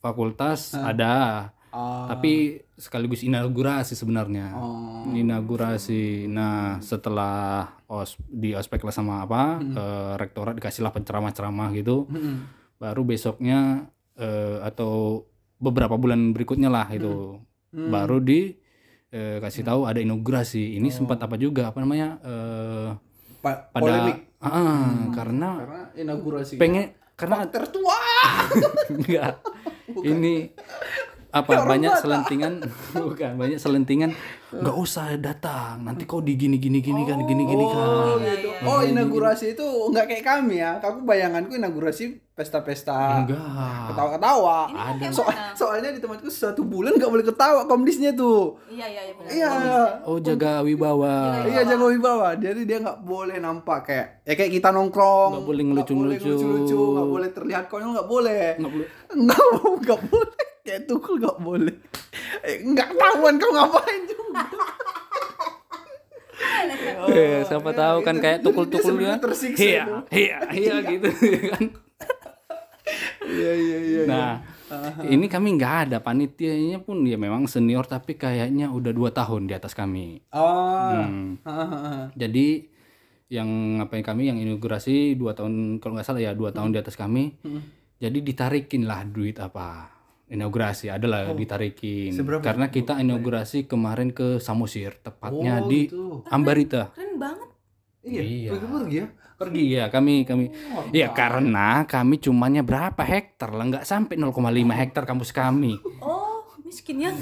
[0.00, 2.10] fakultas ada Ah.
[2.10, 4.50] tapi sekaligus inaugurasi sebenarnya.
[4.52, 5.06] Oh.
[5.08, 6.26] inaugurasi.
[6.26, 9.72] Nah setelah os di ospek lah sama apa Hmm.
[9.72, 12.10] eh, rektorat dikasihlah penceramah-ceramah gitu.
[12.76, 15.24] Baru besoknya eh, atau
[15.56, 17.38] beberapa bulan berikutnya lah itu.
[17.70, 17.86] Hmm.
[17.88, 18.50] baru di
[19.08, 20.74] eh, kasih tahu ada inaugurasi.
[20.74, 22.88] Ini sempat apa juga apa namanya eh,
[23.38, 23.86] Pa- pada Oh.
[23.86, 24.18] polemik.
[24.36, 27.94] Ah, ah, karena karena inaugurasi pengen karena tertua
[28.90, 29.38] enggak.
[29.92, 30.34] Ini
[31.30, 32.52] apa banyak selentingan
[33.06, 34.10] bukan banyak selentingan
[34.50, 38.48] nggak usah datang nanti kau di gini gini gini kan gini gini kan Oh, gitu.
[38.60, 40.76] oh inaugurasi itu nggak kayak kami ya.
[40.76, 43.38] Aku bayanganku inaugurasi pesta-pesta enggak
[43.86, 44.58] ketawa-ketawa.
[44.68, 45.06] Ada.
[45.10, 48.58] So- soalnya di tempatku satu bulan nggak boleh ketawa komdisnya tuh.
[48.66, 49.30] Iya iya iya benar.
[49.30, 49.50] Iya.
[50.02, 52.34] oh jaga wibawa Iya jago wibawa.
[52.34, 55.30] Jadi dia nggak boleh nampak kayak ya kayak kita nongkrong.
[55.32, 56.26] Nggak boleh Nggak boleh ngelucu-ngelucu.
[56.26, 58.44] ngelucu-ngelucu, nggak boleh terlihat konyol nggak boleh.
[58.58, 58.88] nggak boleh
[59.78, 60.48] nggak boleh.
[60.60, 61.76] Kayak tukul nggak boleh.
[62.42, 64.42] Eh, nggak tahuan kau ngapain juga.
[67.10, 71.08] Eh, siapa tahu kan itu- kayak tukul-tukul dia ya sebenarnya tersiksa iya iya iya gitu
[71.52, 71.64] kan
[73.22, 74.02] Iya iya iya.
[74.04, 74.30] nah
[75.04, 79.54] ini kami nggak ada panitianya pun ya memang senior tapi kayaknya udah dua tahun di
[79.54, 80.96] atas kami Oh.
[80.96, 81.36] Hmm.
[81.42, 82.10] Hahaha.
[82.14, 82.66] Jadi
[83.28, 83.46] yang
[83.78, 87.36] ngapain kami yang inaugurasi dua tahun kalau nggak salah ya dua tahun di atas kami.
[87.96, 89.92] Jadi ditarikin lah duit apa
[90.30, 92.38] inaugurasi adalah ditarikin Seberapa?
[92.40, 96.22] karena kita inaugurasi kemarin ke Samosir tepatnya Oh, di gitu.
[96.26, 96.94] Ambarita.
[96.94, 97.48] Keren banget.
[98.00, 98.20] Iya.
[98.22, 98.50] Iya.
[98.54, 99.06] Pergi-pergi ya.
[99.34, 100.44] Pergi ya kami kami
[100.92, 104.36] ya karena kami cumanya berapa hektar lah nggak sampai 0,5
[104.70, 105.80] hektar kampus kami.
[105.98, 107.10] Oh, miskin ya.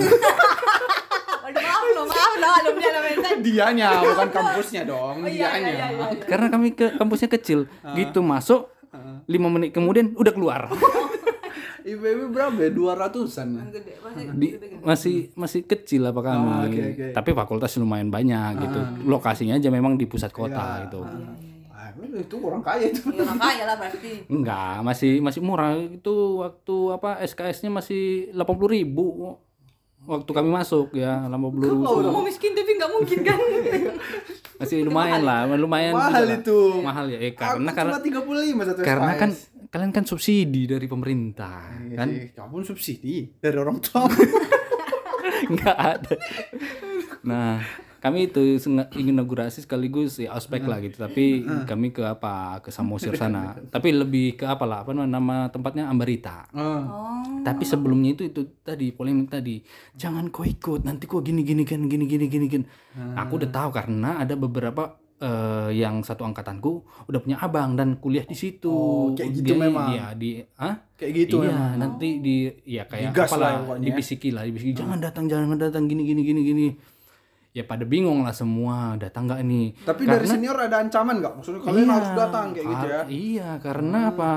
[1.48, 3.40] Aduh, maaf loh, maaf loh, mental.
[3.40, 5.70] Dianya bukan kampusnya dong, Oh, iya, dianya.
[5.70, 6.26] iya, iya, iya.
[6.26, 8.68] Karena kami ke kampusnya kecil, gitu masuk
[9.24, 10.60] lima menit kemudian udah keluar.
[11.90, 12.70] IPB berapa ya?
[12.70, 13.48] 200-an.
[13.68, 14.48] Gede, pasti di
[14.80, 17.06] masih masih kecil apa kami Oh, oke, oke.
[17.12, 21.00] tapi fakultas lumayan banyak gitu lokasinya aja memang di pusat kota gitu
[21.70, 23.08] Ah, itu orang kaya itu.
[23.08, 24.10] Iya, orang kaya lah berarti.
[24.26, 29.06] enggak masih masih murah itu waktu apa SKS-nya masih 80.000 ribu
[30.04, 33.38] waktu kami masuk ya 80 ribu Mau miskin tapi nggak mungkin kan?
[34.56, 36.80] masih lumayan lah lumayan Mahal itu.
[36.80, 38.24] mahal ya eh, Aku karena karena cuma
[38.58, 39.30] 35 satu karena kan
[39.68, 42.08] kalian kan subsidi dari pemerintah Iya kan?
[42.08, 44.08] sih, kamu subsidi dari orang tua.
[45.52, 46.14] nggak ada.
[47.22, 47.60] Nah
[47.98, 48.38] kami itu
[48.94, 50.96] ingin inaugurasi sekaligus ya ospek lah gitu.
[50.98, 53.58] Tapi kami ke apa ke Samosir sana.
[53.68, 56.46] tapi lebih ke apa lah apa nama- tempatnya Ambarita.
[56.52, 56.82] Oh.
[57.42, 59.62] Tapi sebelumnya itu itu tadi polemik tadi
[59.94, 62.64] jangan kau ikut nanti kau gini gini kan gini gini gini gini.
[63.14, 66.72] Aku udah tahu karena ada beberapa eh, yang satu angkatanku
[67.04, 69.88] udah punya abang dan kuliah di situ Oh, kayak gitu Dia- memang.
[69.90, 71.72] iya di ah Kayak gitu iya, memang.
[71.76, 73.84] nanti di ya kayak Digas lah apalah pokoknya.
[73.84, 76.66] dibisiki lah, dibisiki jangan datang, jangan datang gini gini gini gini.
[77.58, 79.66] Ya pada bingung lah semua, datang nggak nih?
[79.82, 81.34] Tapi dari senior ada ancaman nggak?
[81.42, 83.02] Maksudnya kalian harus datang kayak gitu ya?
[83.10, 84.32] Iya, karena apa?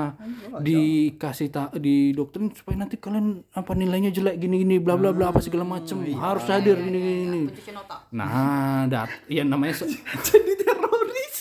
[0.58, 5.30] Dikasih tak di doktrin supaya nanti kalian apa nilainya jelek gini gini bla bla bla
[5.30, 7.14] apa segala macem harus hadir gini gini.
[7.22, 7.42] gini.
[7.46, 8.00] Pencucian otak.
[8.10, 9.86] Nah, dat, ya namanya
[10.26, 11.36] Jadi teroris.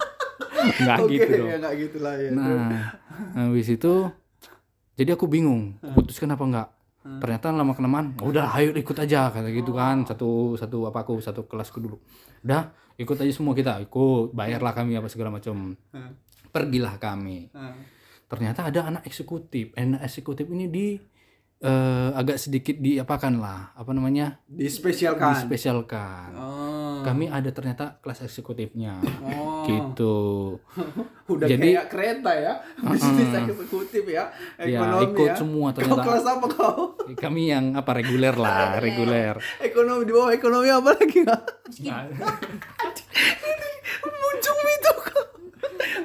[0.82, 1.46] nggak Oke, gitu dong.
[1.46, 2.30] ya nggak gitu lah ya.
[2.34, 2.98] Nah,
[3.38, 4.10] habis itu
[4.98, 6.42] jadi aku bingung, putuskan apa
[7.06, 7.20] enggak.
[7.22, 10.02] Ternyata lama kelamaan, udah ayo ikut aja kata gitu kan.
[10.02, 12.02] Satu satu apa aku satu kelasku dulu.
[12.42, 15.78] Udah, ikut aja semua kita, ikut, bayarlah kami apa segala macam.
[16.50, 17.54] Pergilah kami.
[17.54, 17.78] Nah.
[18.26, 19.70] Ternyata ada anak eksekutif.
[19.78, 20.98] Anak eksekutif ini di
[21.58, 24.40] eh, agak sedikit diapakan lah, apa namanya?
[24.44, 25.32] Dispesialkan.
[25.36, 26.30] Dispesialkan.
[26.34, 27.00] Oh.
[27.00, 28.98] Kami ada ternyata kelas eksekutifnya.
[29.22, 29.62] Oh.
[29.62, 30.16] Gitu.
[31.32, 32.52] Udah Jadi- kayak kereta ya.
[32.82, 34.28] Bisnis eksekutif ya.
[34.58, 35.36] Ya, Ekonomi ikut ya.
[35.36, 36.02] semua Kau ternyata.
[36.02, 36.80] kelas apa kau?
[37.14, 39.34] Kami yang apa reguler lah, reguler.
[39.58, 41.42] Ekonomi di bawah ekonomi apa lagi nggak?
[44.02, 45.24] Muncung itu kau.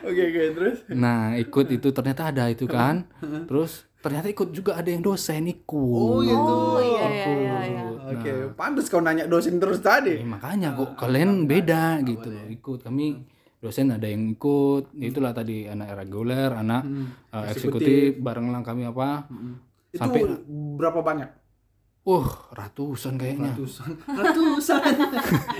[0.03, 0.77] Oke oke terus.
[0.89, 3.05] Nah, ikut itu ternyata ada itu kan.
[3.45, 5.77] Terus ternyata ikut juga ada yang dosen ikut.
[5.77, 6.35] Oh gitu.
[6.35, 7.57] Oh iya iya iya.
[7.63, 7.83] iya.
[8.11, 10.13] Oke, pantas kau nanya dosen terus Eh, tadi.
[10.21, 12.45] makanya kok kalian beda gitu loh.
[12.49, 13.23] Ikut kami
[13.57, 14.91] dosen ada yang ikut.
[14.93, 16.81] Itulah tadi anak reguler, anak
[17.31, 19.29] eh, eksekutif, bareng lah kami apa.
[19.89, 20.27] Itu Sampai
[20.75, 21.29] berapa banyak?
[22.01, 23.53] uh ratusan kayaknya.
[23.53, 23.89] Ratusan.
[24.19, 24.81] Ratusan.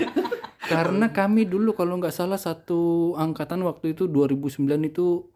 [0.72, 5.26] Karena kami dulu kalau nggak salah satu angkatan waktu itu 2009 itu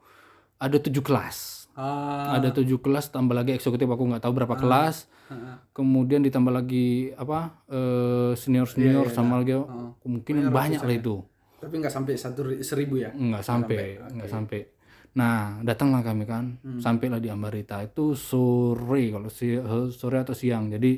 [0.56, 1.65] ada tujuh kelas.
[1.76, 2.34] Ah.
[2.34, 5.12] ada tujuh kelas tambah lagi eksekutif aku nggak tahu berapa kelas
[5.70, 7.52] kemudian ditambah lagi apa
[8.32, 9.60] senior senior sama lagi
[10.00, 11.20] kemungkinan banyak lah itu
[11.56, 13.12] Tapi nggak sampai satu ri- seribu ya?
[13.12, 14.60] nggak sampai nggak sampai
[15.16, 20.68] Nah, datanglah kami kan, sampailah di Ambarita itu sore kalau si eh, sore atau siang.
[20.68, 20.92] Jadi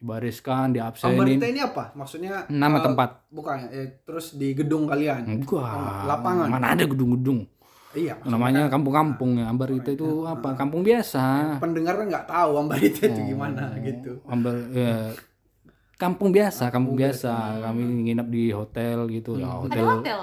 [0.00, 1.12] dibariskan, diabsenin.
[1.12, 1.92] Ambarita ini apa?
[1.92, 3.10] Maksudnya Nama eh, tempat.
[3.28, 5.28] Bukan, eh, terus di gedung kalian.
[5.28, 6.08] Enggak.
[6.08, 6.48] Lapangan.
[6.48, 7.44] Mana ada gedung-gedung.
[7.90, 8.20] Iya.
[8.22, 9.48] Namanya kampung-kampung ya.
[9.48, 10.52] Ambarita itu apa?
[10.54, 11.56] Kampung biasa.
[11.56, 14.20] Pendengar kan nggak tahu Ambarita itu gimana gitu.
[14.24, 15.16] Ambar ya,
[15.96, 17.32] kampung biasa, kampung biasa.
[17.60, 19.84] Kami nginap di hotel gitu ya, Ada hotel.
[19.90, 20.20] hotel.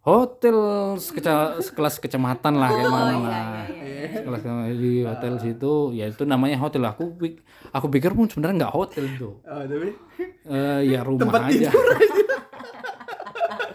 [0.00, 0.56] Hotel
[0.96, 3.64] sekeca- sekelas kecamatan lah kayak mana iya, lah.
[3.66, 6.84] iya, Sekelas kecamatan di hotel situ, ya itu namanya hotel.
[6.86, 7.40] Aku pik-
[7.72, 9.40] aku pikir pun sebenarnya nggak hotel itu.
[9.42, 9.96] Oh, tapi
[10.44, 11.70] Eh, ya rumah Tempat aja.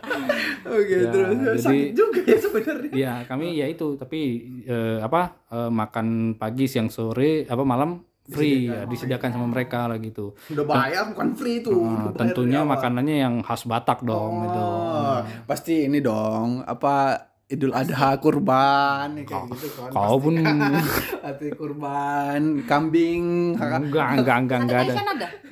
[0.70, 2.92] Oke, Ya, terus jadi- sakit juga ya sebenarnya.
[2.92, 4.20] ya kami ya itu tapi
[4.64, 9.98] eh, apa eh, makan pagi siang sore apa malam free ya, disediakan sama mereka lah
[9.98, 10.38] gitu.
[10.48, 11.74] Udah bayar bukan free itu.
[11.74, 14.62] Nah, tentunya makanannya yang khas Batak dong itu.
[14.62, 19.90] Oh, pasti ini dong apa Idul Adha kurban ya, kayak gitu kan.
[19.90, 20.38] Kau pun
[21.26, 24.94] Hati kurban, kambing, enggak enggak enggak enggak ada.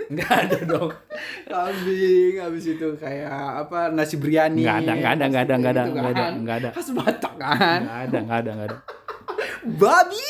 [0.05, 0.91] Enggak ada dong.
[1.43, 3.33] kambing habis itu kayak
[3.65, 4.61] apa nasi biryani.
[4.61, 6.33] Enggak ada, enggak ada, enggak ada, enggak ada, Gitu enggak ada, kan.
[6.37, 6.69] enggak ada.
[6.71, 7.79] Khas Batak kan.
[7.81, 8.77] Enggak ada, enggak ada, enggak ada.
[9.65, 10.25] Babi.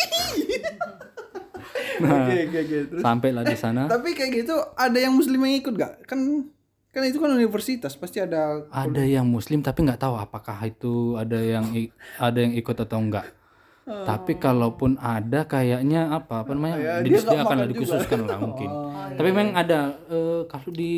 [1.97, 2.77] Oke, oke, oke.
[2.88, 3.84] Terus Sampailah di sana.
[3.89, 6.06] tapi kayak gitu ada yang muslim yang ikut gak?
[6.06, 6.47] Kan
[6.98, 11.38] kan itu kan universitas pasti ada Ada yang muslim tapi nggak tahu apakah itu ada
[11.38, 11.70] yang
[12.18, 13.30] ada yang ikut atau enggak.
[13.86, 16.82] Tapi kalaupun ada kayaknya apa apa namanya Oh.
[16.82, 17.72] Ya, dia disediakan lah juga.
[17.72, 18.68] dikhususkan lah mungkin.
[18.68, 20.96] Oh, Tapi memang ada eh, kalau di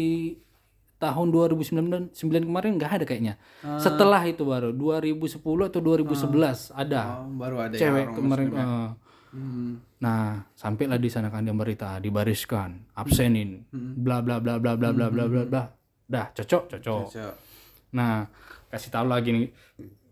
[0.98, 3.34] tahun 2009 9 kemarin nggak ada kayaknya.
[3.62, 3.78] Ah.
[3.78, 8.48] Setelah itu baru 2010 atau 2011 ada Oh, baru ada ya cewek orang kemarin.
[8.50, 8.58] ya.
[8.58, 8.90] eh,
[9.30, 9.78] Hmm.
[10.02, 15.06] Nah, sampailah di sana kan dia berita, dibariskan, absenin, bla bla bla bla bla bla
[15.06, 15.64] bla bla bla.
[16.10, 17.06] Dah, cocok, cocok.
[17.13, 17.34] Cocok.
[17.93, 18.26] Nah,
[18.67, 19.48] kasih tahu lagi nih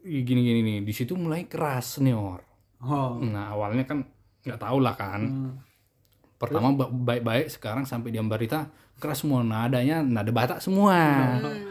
[0.05, 0.77] gini gini nih.
[0.85, 2.45] Di situ mulai keras senior.
[2.79, 3.17] Oh.
[3.17, 4.05] Nah, awalnya kan
[4.45, 5.21] nggak tahu lah kan.
[6.37, 10.93] Pertama ba- baik-baik, sekarang sampai di Ambarita keras semua nadanya nada Batak semua.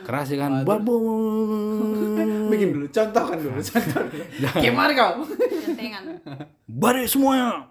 [0.03, 0.67] Keras ya kan.
[0.67, 0.95] Babu.
[2.51, 4.25] Bikin dulu, contohkan dulu, contoh dulu.
[4.67, 5.23] Gimana kau?
[6.67, 7.71] Barik semuanya.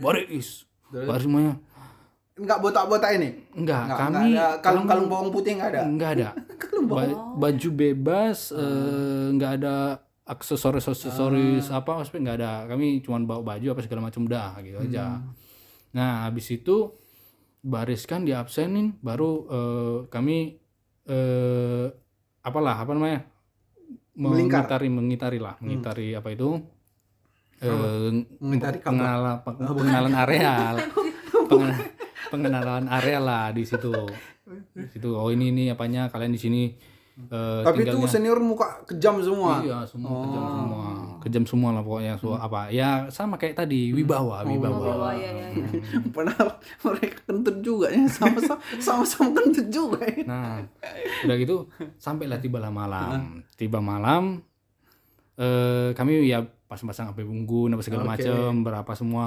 [0.00, 0.64] Barik is.
[0.88, 1.60] Barik semuanya.
[2.40, 3.28] Enggak botak-botak ini?
[3.52, 5.82] Enggak, Enggak, kami kalung-kalung bawang putih enggak ada.
[5.84, 6.28] Enggak ada.
[6.90, 9.74] Ba- baju bebas, eh, enggak ada
[10.24, 12.52] aksesoris aksesoris apa maksudnya enggak ada.
[12.66, 15.20] Kami cuma bawa baju apa segala macam dah gitu aja.
[15.92, 16.96] Nah, habis itu
[17.60, 20.56] bariskan di absenin baru eh, kami
[21.04, 21.86] eh
[22.40, 23.20] apalah apa namanya?
[24.10, 24.64] Melingkar.
[24.64, 26.56] mengitari mengitari lah, mengitari apa itu?
[27.60, 30.74] Eh, Mengitari pengenalan pengenalan areal.
[31.50, 31.99] Pengen-
[32.30, 33.92] pengenalan area lah di situ.
[34.74, 36.62] Di situ oh ini ini apanya kalian di sini
[37.30, 39.60] eh, Tapi itu senior muka kejam semua.
[39.60, 40.86] Iya, semua kejam semua.
[41.20, 42.72] Kejam semua lah pokoknya so, apa?
[42.72, 45.10] Ya sama kayak tadi, wibawa, wibawa.
[45.10, 45.46] Oh iya iya.
[45.52, 45.68] iya.
[46.16, 50.24] Padahal mereka kentut juga ya, sama-sama sama-sama kentut juga ya.
[50.24, 50.64] Nah,
[51.28, 51.68] udah gitu
[52.00, 53.44] sampailah tibalah malam.
[53.58, 54.40] Tiba malam
[55.40, 58.22] eh kami ya pasang-pasang api unggun apa segala Oke.
[58.22, 59.26] macam, berapa semua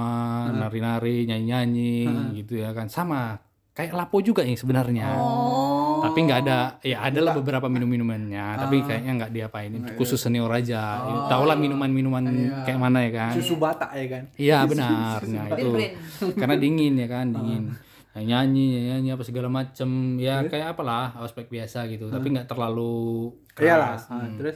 [0.55, 2.07] nari-nari, nyanyi-nyanyi
[2.39, 2.87] gitu ya kan.
[2.87, 3.35] Sama
[3.75, 5.11] kayak lapo juga yang sebenarnya.
[5.19, 5.99] Oh.
[6.07, 9.71] Tapi nggak ada, ya ada lah beberapa minum-minumannya, tapi kayaknya nggak diapain.
[9.75, 11.03] Itu khusus senior aja.
[11.27, 12.23] Tahu lah minuman-minuman
[12.63, 13.33] kayak mana ya kan?
[13.35, 14.23] Susu batak ya kan.
[14.39, 15.93] Iya benar, nah itu Brand.
[16.39, 17.75] karena dingin ya kan, dingin.
[18.13, 23.33] Nah, nyanyi, nyanyi apa segala macem, ya kayak apalah ospek biasa gitu, tapi nggak terlalu
[23.57, 23.99] Iyalah.
[23.99, 24.01] keras.
[24.13, 24.55] Ah, terus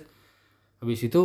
[0.77, 1.23] Habis itu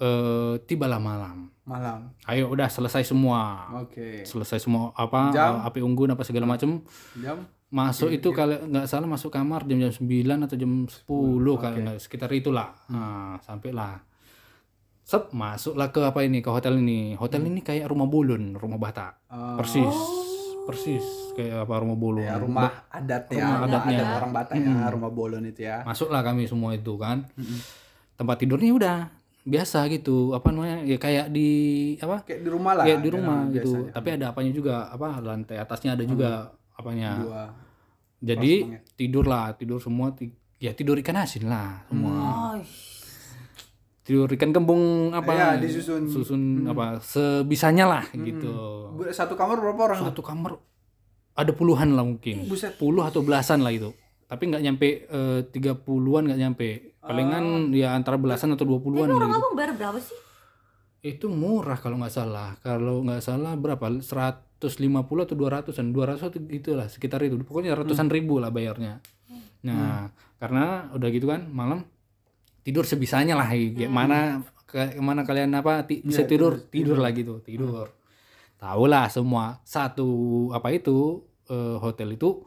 [0.00, 1.52] eh, tibalah malam.
[1.62, 2.10] malam.
[2.24, 4.24] Ayo udah selesai semua, Oke.
[4.24, 5.60] selesai semua apa Jam?
[5.60, 6.82] eh, api unggun apa segala macem.
[7.14, 10.02] Jam Masuk itu kalau nggak salah masuk kamar jam jam 9
[10.42, 11.06] atau jam 10
[11.54, 12.74] kalau nggak sekitar itulah.
[12.88, 14.02] Nah, sampailah.
[15.00, 17.14] Sep, masuklah ke apa ini ke hotel ini.
[17.14, 19.22] Hotel ini kayak rumah bulun, rumah Batak.
[19.26, 19.54] Oh.
[19.54, 19.96] Persis.
[20.60, 22.26] Persis kayak apa rumah bulun.
[22.26, 23.94] ya, rumah adat ya, Rumah rumah adatnya.
[23.96, 25.86] adat orang Batak ya, rumah bolon itu ya.
[25.86, 27.22] Masuklah kami semua itu kan.
[28.14, 28.98] Tempat tidurnya udah
[29.44, 30.36] biasa gitu.
[30.36, 30.84] Apa namanya?
[30.84, 31.48] Ya kayak di
[32.00, 32.22] apa?
[32.24, 32.84] Kayak di rumah lah.
[32.84, 33.72] Kayak di ya, rumah gitu.
[33.72, 33.90] biasanya.
[33.96, 36.30] Tapi ada apanya juga, apa lantai atasnya ada juga
[36.76, 37.10] apanya.
[37.20, 37.42] Dua.
[38.20, 38.52] Jadi
[39.00, 42.12] tidur lah, tidur semua ti- ya tidur ikan asin lah semua.
[42.12, 42.60] Oh,
[44.00, 45.30] Tidur ikan kembung apa?
[45.30, 46.02] Iya, disusun.
[46.10, 48.90] Susun apa sebisanya lah gitu.
[48.96, 50.00] Bu- Satu kamar berapa orang?
[50.02, 50.58] Satu kamar
[51.38, 52.44] ada puluhan lah mungkin.
[52.50, 52.74] Buset.
[52.74, 53.94] Puluh atau belasan lah itu.
[54.30, 56.68] Tapi nggak nyampe eh, tiga puluhan nggak nyampe.
[57.02, 59.40] Palingan ya antara belasan atau dua puluhan orang gitu.
[59.42, 60.14] abang bayar berapa sih?
[61.02, 62.54] Itu murah kalau nggak salah.
[62.62, 63.90] Kalau nggak salah berapa?
[63.98, 64.22] 150
[65.26, 65.86] atau 200-an.
[65.90, 67.40] 200 atau gitulah sekitar itu.
[67.42, 69.02] Pokoknya ratusan ribu lah bayarnya.
[69.66, 70.08] Nah,
[70.38, 71.82] karena udah gitu kan malam
[72.60, 77.40] tidur sebisanya lah kayak mana ke mana kalian apa ti- bisa tidur tidur lagi tuh
[77.42, 77.88] tidur
[78.56, 80.06] tahu lah semua satu
[80.52, 82.44] apa itu eh, hotel itu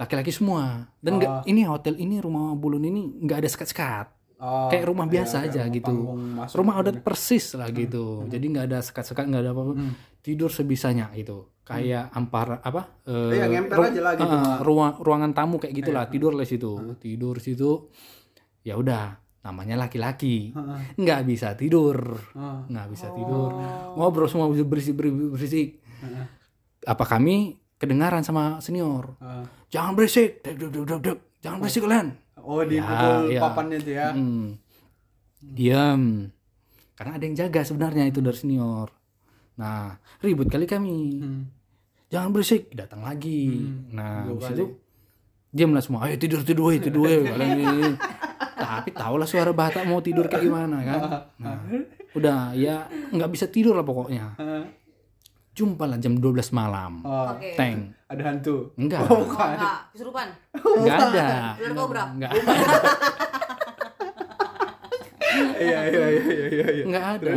[0.00, 0.88] laki-laki semua.
[0.96, 4.06] Dan nggak ini hotel ini rumah bulun ini nggak ada sekat-sekat.
[4.40, 5.96] Oh, kayak rumah iya, biasa kayak aja rumah gitu.
[6.56, 8.24] rumah adat persis lah gitu.
[8.24, 9.72] jadi nggak ada sekat-sekat nggak ada apa-apa.
[9.76, 9.92] Hmm.
[10.20, 14.32] tidur sebisanya itu kayak ampar apa Iya, ngemper ru- aja lah gitu.
[14.32, 16.72] eh, ruang ruangan tamu kayak gitulah tidur lah situ.
[16.96, 17.92] Tidur situ
[18.62, 19.20] ya udah.
[19.40, 20.52] Namanya laki-laki.
[20.52, 20.80] Heeh.
[20.96, 22.00] nggak bisa tidur.
[22.64, 23.52] Nggak bisa tidur.
[23.92, 24.96] Ngobrol semua berisik berisik
[25.30, 25.68] berisik.
[26.82, 29.20] Apa kami kedengaran sama senior?
[29.20, 29.59] Heeh.
[29.70, 31.18] Jangan berisik dek, dek, dek, dek.
[31.40, 32.08] jangan berisik kalian
[32.40, 33.40] Oh, di Ya, iya.
[33.40, 34.16] papannya tuh ya.
[34.16, 34.56] Hmm.
[35.40, 36.32] Diam.
[36.96, 38.88] Karena ada yang jaga sebenarnya itu dari senior.
[39.60, 41.20] Nah, ribut kali kami.
[41.20, 41.40] Hmm.
[42.08, 43.60] Jangan berisik, datang lagi.
[43.60, 43.92] Hmm.
[43.92, 44.66] Nah, habis itu
[45.52, 46.08] diam lah semua.
[46.08, 47.20] Ayo tidur tidur weh, tidur weh.
[48.60, 51.00] Tapi tahulah suara Batak mau tidur kayak gimana kan.
[51.44, 51.56] Nah,
[52.10, 54.34] udah ya nggak bisa tidur lah pokoknya.
[55.60, 57.04] Jumpa lah jam 12 malam.
[57.04, 57.52] Oh, Oke.
[57.52, 57.92] Tank.
[58.08, 58.72] ada hantu.
[58.80, 59.04] Enggak.
[59.06, 59.92] Oh, enggak.
[59.92, 60.28] Kesurupan.
[60.56, 61.28] Enggak ada.
[61.60, 62.04] Ular kobra.
[62.16, 62.32] Enggak.
[65.60, 66.84] Iya, iya, iya, iya, iya, iya.
[66.88, 67.32] Enggak ada.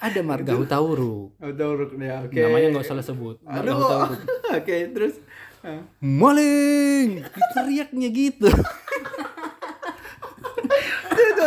[0.00, 1.36] Ada marga Hutauruk.
[1.36, 2.24] Oh, tahu ya.
[2.24, 2.40] Oke.
[2.40, 3.36] Namanya nggak usah sebut.
[3.44, 3.76] Marga Aduh.
[3.76, 4.20] Hutauruk.
[4.62, 5.14] Oke, terus
[5.60, 5.82] Heeh.
[6.00, 7.20] maling
[7.52, 8.48] teriaknya gitu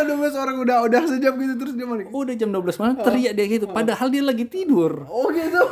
[0.04, 2.12] ada mas orang udah udah sejam gitu terus dia balik.
[2.12, 3.66] udah jam 12 malam teriak dia gitu.
[3.72, 5.08] Padahal dia lagi tidur.
[5.08, 5.62] Oh gitu.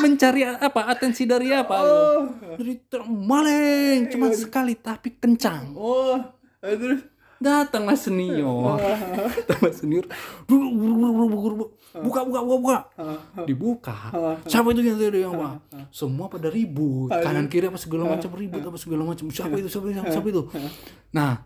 [0.00, 0.80] mencari apa?
[0.88, 1.76] Atensi dari apa?
[1.82, 2.32] Oh.
[2.56, 5.76] dari maling cuma sekali tapi kencang.
[5.76, 6.16] Oh.
[6.64, 7.00] eh, Terus?
[7.40, 8.76] Datanglah senior.
[9.48, 10.04] Datanglah senior.
[10.44, 12.78] Buka buka buka buka.
[13.48, 13.96] Dibuka.
[14.44, 15.64] Siapa itu yang tadi yang apa?
[15.88, 17.08] Semua pada ribut.
[17.08, 19.32] Kanan kiri apa segala macam ribut apa segala macam.
[19.32, 20.42] Siapa itu siapa itu siapa itu
[21.10, 21.42] nah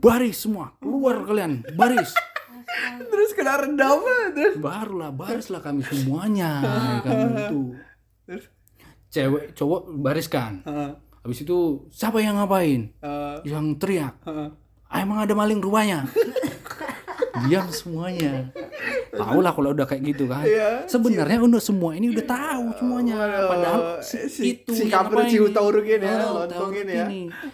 [0.00, 0.72] baris semua.
[0.78, 1.66] Keluar kalian.
[1.74, 2.14] Baris.
[3.10, 4.00] Terus kena rendam
[4.32, 4.56] terus.
[4.56, 6.64] barulah barislah kami semuanya.
[6.64, 7.60] Ya kami itu
[8.24, 8.44] Terus?
[9.12, 10.64] Cewek cowok bariskan.
[11.20, 12.96] Habis itu siapa yang ngapain?
[13.44, 14.16] Yang teriak.
[14.24, 16.04] Ah, emang ada maling rupanya
[17.48, 18.52] diam semuanya
[19.12, 20.40] tahu lah kalau udah kayak gitu kan.
[20.40, 20.88] Iya.
[20.88, 23.14] sebenarnya udah semua ini udah tahu semuanya.
[23.20, 24.88] Waduh, padahal si- si, itu si?
[24.88, 26.48] Hutauruk ini ya, Oh,
[26.88, 27.06] ya.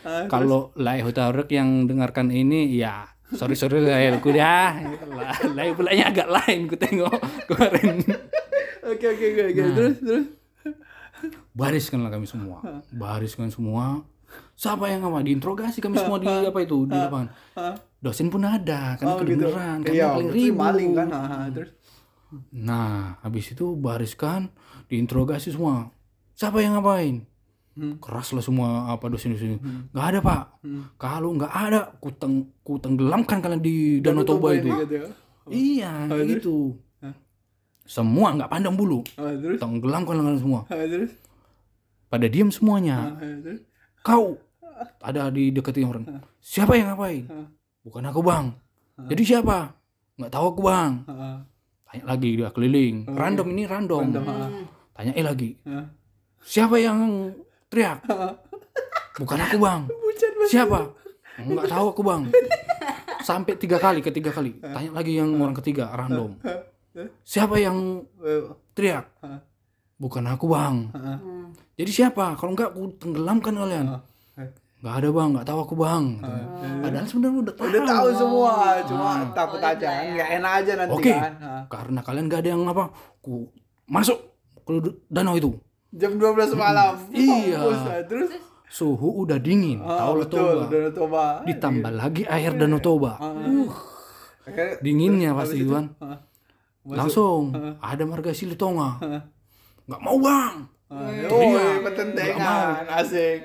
[0.06, 4.72] Ah, kalau Lai Hutauruk yang dengarkan ini ya sorry sorry lah ku dah
[5.52, 7.18] Lai pulanya agak lain ku tengok
[7.50, 8.06] kemarin.
[8.88, 9.61] Oke oke oke.
[9.61, 9.74] Nah.
[9.74, 10.26] Terus terus.
[11.50, 12.62] bariskanlah kami semua.
[12.94, 14.06] Bariskan semua.
[14.54, 16.86] Siapa yang apa diinterogasi kami semua di apa itu?
[16.86, 17.28] Di lapangan
[17.99, 19.42] dosen pun ada kan Oh gitu.
[19.42, 21.09] kedengeran kami Iya, paling ribut maling kan.
[21.09, 21.70] Ah, ah, Terus.
[22.51, 24.53] nah habis itu bariskan
[24.86, 25.88] diinterogasi semua
[26.32, 27.24] siapa yang ngapain
[27.72, 27.94] Hmm.
[27.96, 30.42] keras lah semua apa dosen-dosen nggak ada pak
[30.96, 35.07] kalau nggak ada ku teng ku tenggelamkan kalian di danau toba ini itu gitu ya.
[35.46, 36.57] iya Oh, gitu
[36.99, 37.14] Hah?
[37.80, 39.57] semua nggak pandang bulu terus.
[39.57, 41.14] tenggelamkan kalian semua terus.
[42.05, 43.62] pada diam semuanya terus.
[44.01, 44.42] kau
[44.99, 46.05] ada di deketin orang
[46.40, 47.30] siapa yang ngapain?
[47.83, 48.47] Bukan aku bang.
[48.99, 49.70] Jadi siapa?
[50.18, 50.93] Nggak tahu aku bang.
[51.89, 53.07] Tanya lagi dia keliling.
[53.09, 54.51] Random ini random, Random, ah.
[54.93, 55.51] tanya eh lagi.
[56.39, 57.33] Siapa yang
[57.68, 58.05] teriak?
[59.16, 59.81] Bukan aku bang.
[60.53, 60.81] Siapa?
[61.39, 62.22] Nggak tahu aku bang.
[63.22, 64.59] Sampai tiga kali ketiga kali.
[64.59, 66.37] Tanya lagi yang orang ketiga random.
[67.22, 68.43] Siapa yang Eh,
[68.74, 69.07] teriak?
[69.99, 70.76] bukan aku bang.
[70.95, 71.51] Hmm.
[71.74, 72.39] jadi siapa?
[72.39, 73.87] Kalau nggak aku tenggelamkan kalian
[74.79, 75.29] nggak ada bang.
[75.33, 76.05] Nggak tahu aku bang.
[76.79, 78.07] Padahal sebenarnya udah tahu Udah tahu.
[78.14, 78.53] semua,
[78.85, 81.12] cuma takut aja, nggak enak aja nanti Oke.
[81.12, 81.33] kan.
[81.39, 81.62] Ah.
[81.66, 82.85] karena kalian nggak ada yang apa
[83.18, 83.51] ku
[83.85, 84.18] masuk
[84.62, 84.72] ke
[85.09, 85.51] danau itu.
[85.91, 86.95] Jam 12 malam.
[87.11, 87.59] Iya.
[87.59, 87.97] Mampus lah.
[88.05, 88.31] Terus?
[88.68, 89.81] Suhu udah dingin.
[89.81, 90.64] Ah, tahu lah betul, toba.
[90.68, 91.24] Danau Toba.
[91.43, 93.16] ditambah lagi air danau toba.
[93.16, 93.72] Uh
[94.45, 95.61] Akhirnya- dinginnya terus pasti
[95.99, 96.18] ah,
[96.85, 97.43] langsung.
[97.81, 99.01] Ada marga Silitonga
[99.85, 100.55] nggak mau bang.
[100.89, 101.29] Ah, Iya.
[101.29, 103.41] Oh, Nggak pertentangan, asik.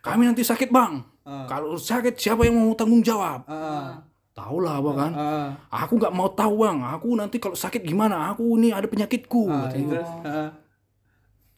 [0.00, 1.02] Kami nanti sakit bang.
[1.26, 3.42] Kalau sakit siapa yang mau tanggung jawab?
[3.50, 3.98] Ah,
[4.30, 5.12] tahu lah apa kan?
[5.12, 5.50] Ah,
[5.82, 6.78] aku nggak mau tahu bang.
[6.94, 8.30] Aku nanti kalau sakit gimana?
[8.30, 9.98] Aku ini ada penyakitku katanya.
[9.98, 10.50] terus, ah.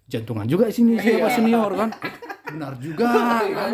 [0.09, 1.93] jantungan juga sini siapa senior kan?
[2.49, 3.13] Benar juga
[3.61, 3.73] kan?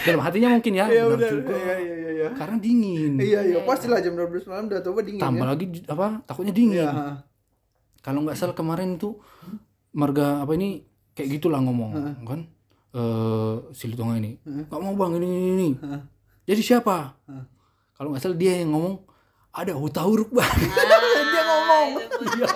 [0.00, 1.52] Dalam hatinya mungkin ya Ya benar udah, juga.
[1.60, 2.10] Iya iya iya.
[2.16, 2.28] iya.
[2.32, 3.12] karena dingin.
[3.20, 5.52] Iya iya, pastilah jam 12 malam Danau Toba dingin tambah ya.
[5.52, 6.80] lagi apa takutnya dingin.
[6.80, 6.88] Iya.
[6.88, 7.16] ah.
[8.00, 9.20] kalau nggak salah kemarin itu
[9.92, 11.92] marga apa ini kayak gitulah ngomong
[12.24, 12.48] kan
[12.90, 15.68] eh Silitonga ini nggak mau bang ini ini, ini.
[16.42, 17.14] jadi siapa
[17.94, 18.98] kalau nggak salah dia yang ngomong
[19.50, 19.74] ada
[20.30, 20.54] bang
[21.30, 21.88] Dia ngomong.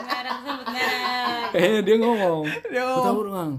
[0.04, 1.50] Merah sebut merah.
[1.52, 3.14] eh dia ngomong Dia ngomong.
[3.14, 3.52] huruf bang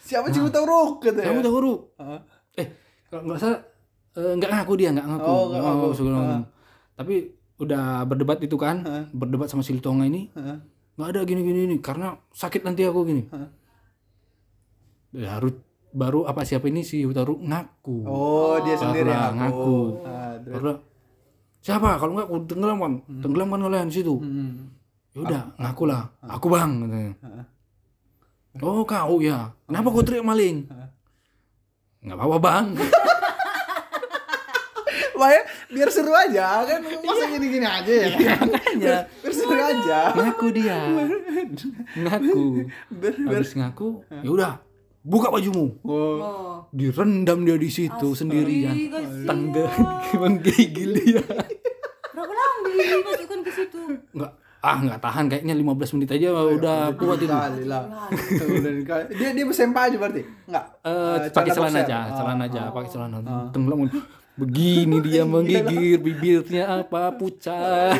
[0.00, 1.26] Siapa sih Huruf kata ya?
[1.30, 2.18] kamu tahu huruf Ah.
[2.54, 2.66] eh
[3.06, 3.60] kalau nggak salah
[4.12, 5.86] eh, nggak ngaku dia nggak ngaku Oh, nggak ngaku.
[5.86, 5.90] Ah.
[6.14, 6.42] macam.
[6.94, 7.14] tapi
[7.58, 8.76] udah berdebat itu kan
[9.10, 10.58] berdebat sama si Litonga ini Heeh.
[10.94, 13.22] nggak ada gini gini ini karena sakit nanti aku gini
[15.12, 15.54] ya harus
[15.90, 18.06] baru apa siapa ini si Utaru ngaku.
[18.06, 19.78] Oh, dia sendiri yang ngaku.
[20.02, 20.54] Ah, terus.
[20.54, 20.70] baru
[21.60, 21.98] siapa?
[21.98, 22.92] Kalau nggak aku tenggelamkan.
[23.20, 24.70] Tenggelamkan kalian di situ Hmm.
[25.10, 26.02] ya udah ngaku lah.
[26.22, 27.12] Aku bang katanya.
[28.62, 29.50] oh kau ya.
[29.66, 30.66] Kenapa kau teriak maling?
[32.00, 32.66] Nggak apa-apa bang.
[35.20, 36.80] Wah, ya, biar seru aja kan?
[36.80, 38.08] Masa gini-gini aja ya.
[38.40, 38.96] makanya.
[39.20, 39.98] Biar seru aja.
[40.16, 40.78] ngaku dia.
[41.92, 42.40] Ngaku.
[42.88, 44.52] Biar, habis ngaku ya udah
[45.02, 46.62] buka bajumu Oh.
[46.70, 49.26] Direndam dia di situ sendirian kasihan.
[49.26, 49.66] tangga
[50.20, 51.22] menggigil dia
[52.10, 53.80] Berapa lama dimasukkan ke situ?
[54.12, 57.32] nggak ah nggak tahan kayaknya 15 menit aja udah kuat itu.
[59.16, 60.20] Dia dia bersempa aja berarti?
[60.44, 60.64] Enggak.
[60.84, 62.72] Eh, Eh, pakai celana aja, Oh, celana aja, oh.
[62.76, 63.16] pakai celana.
[63.50, 63.88] Tenggelam.
[64.36, 67.96] Begini dia menggigir, bibirnya apa pucat.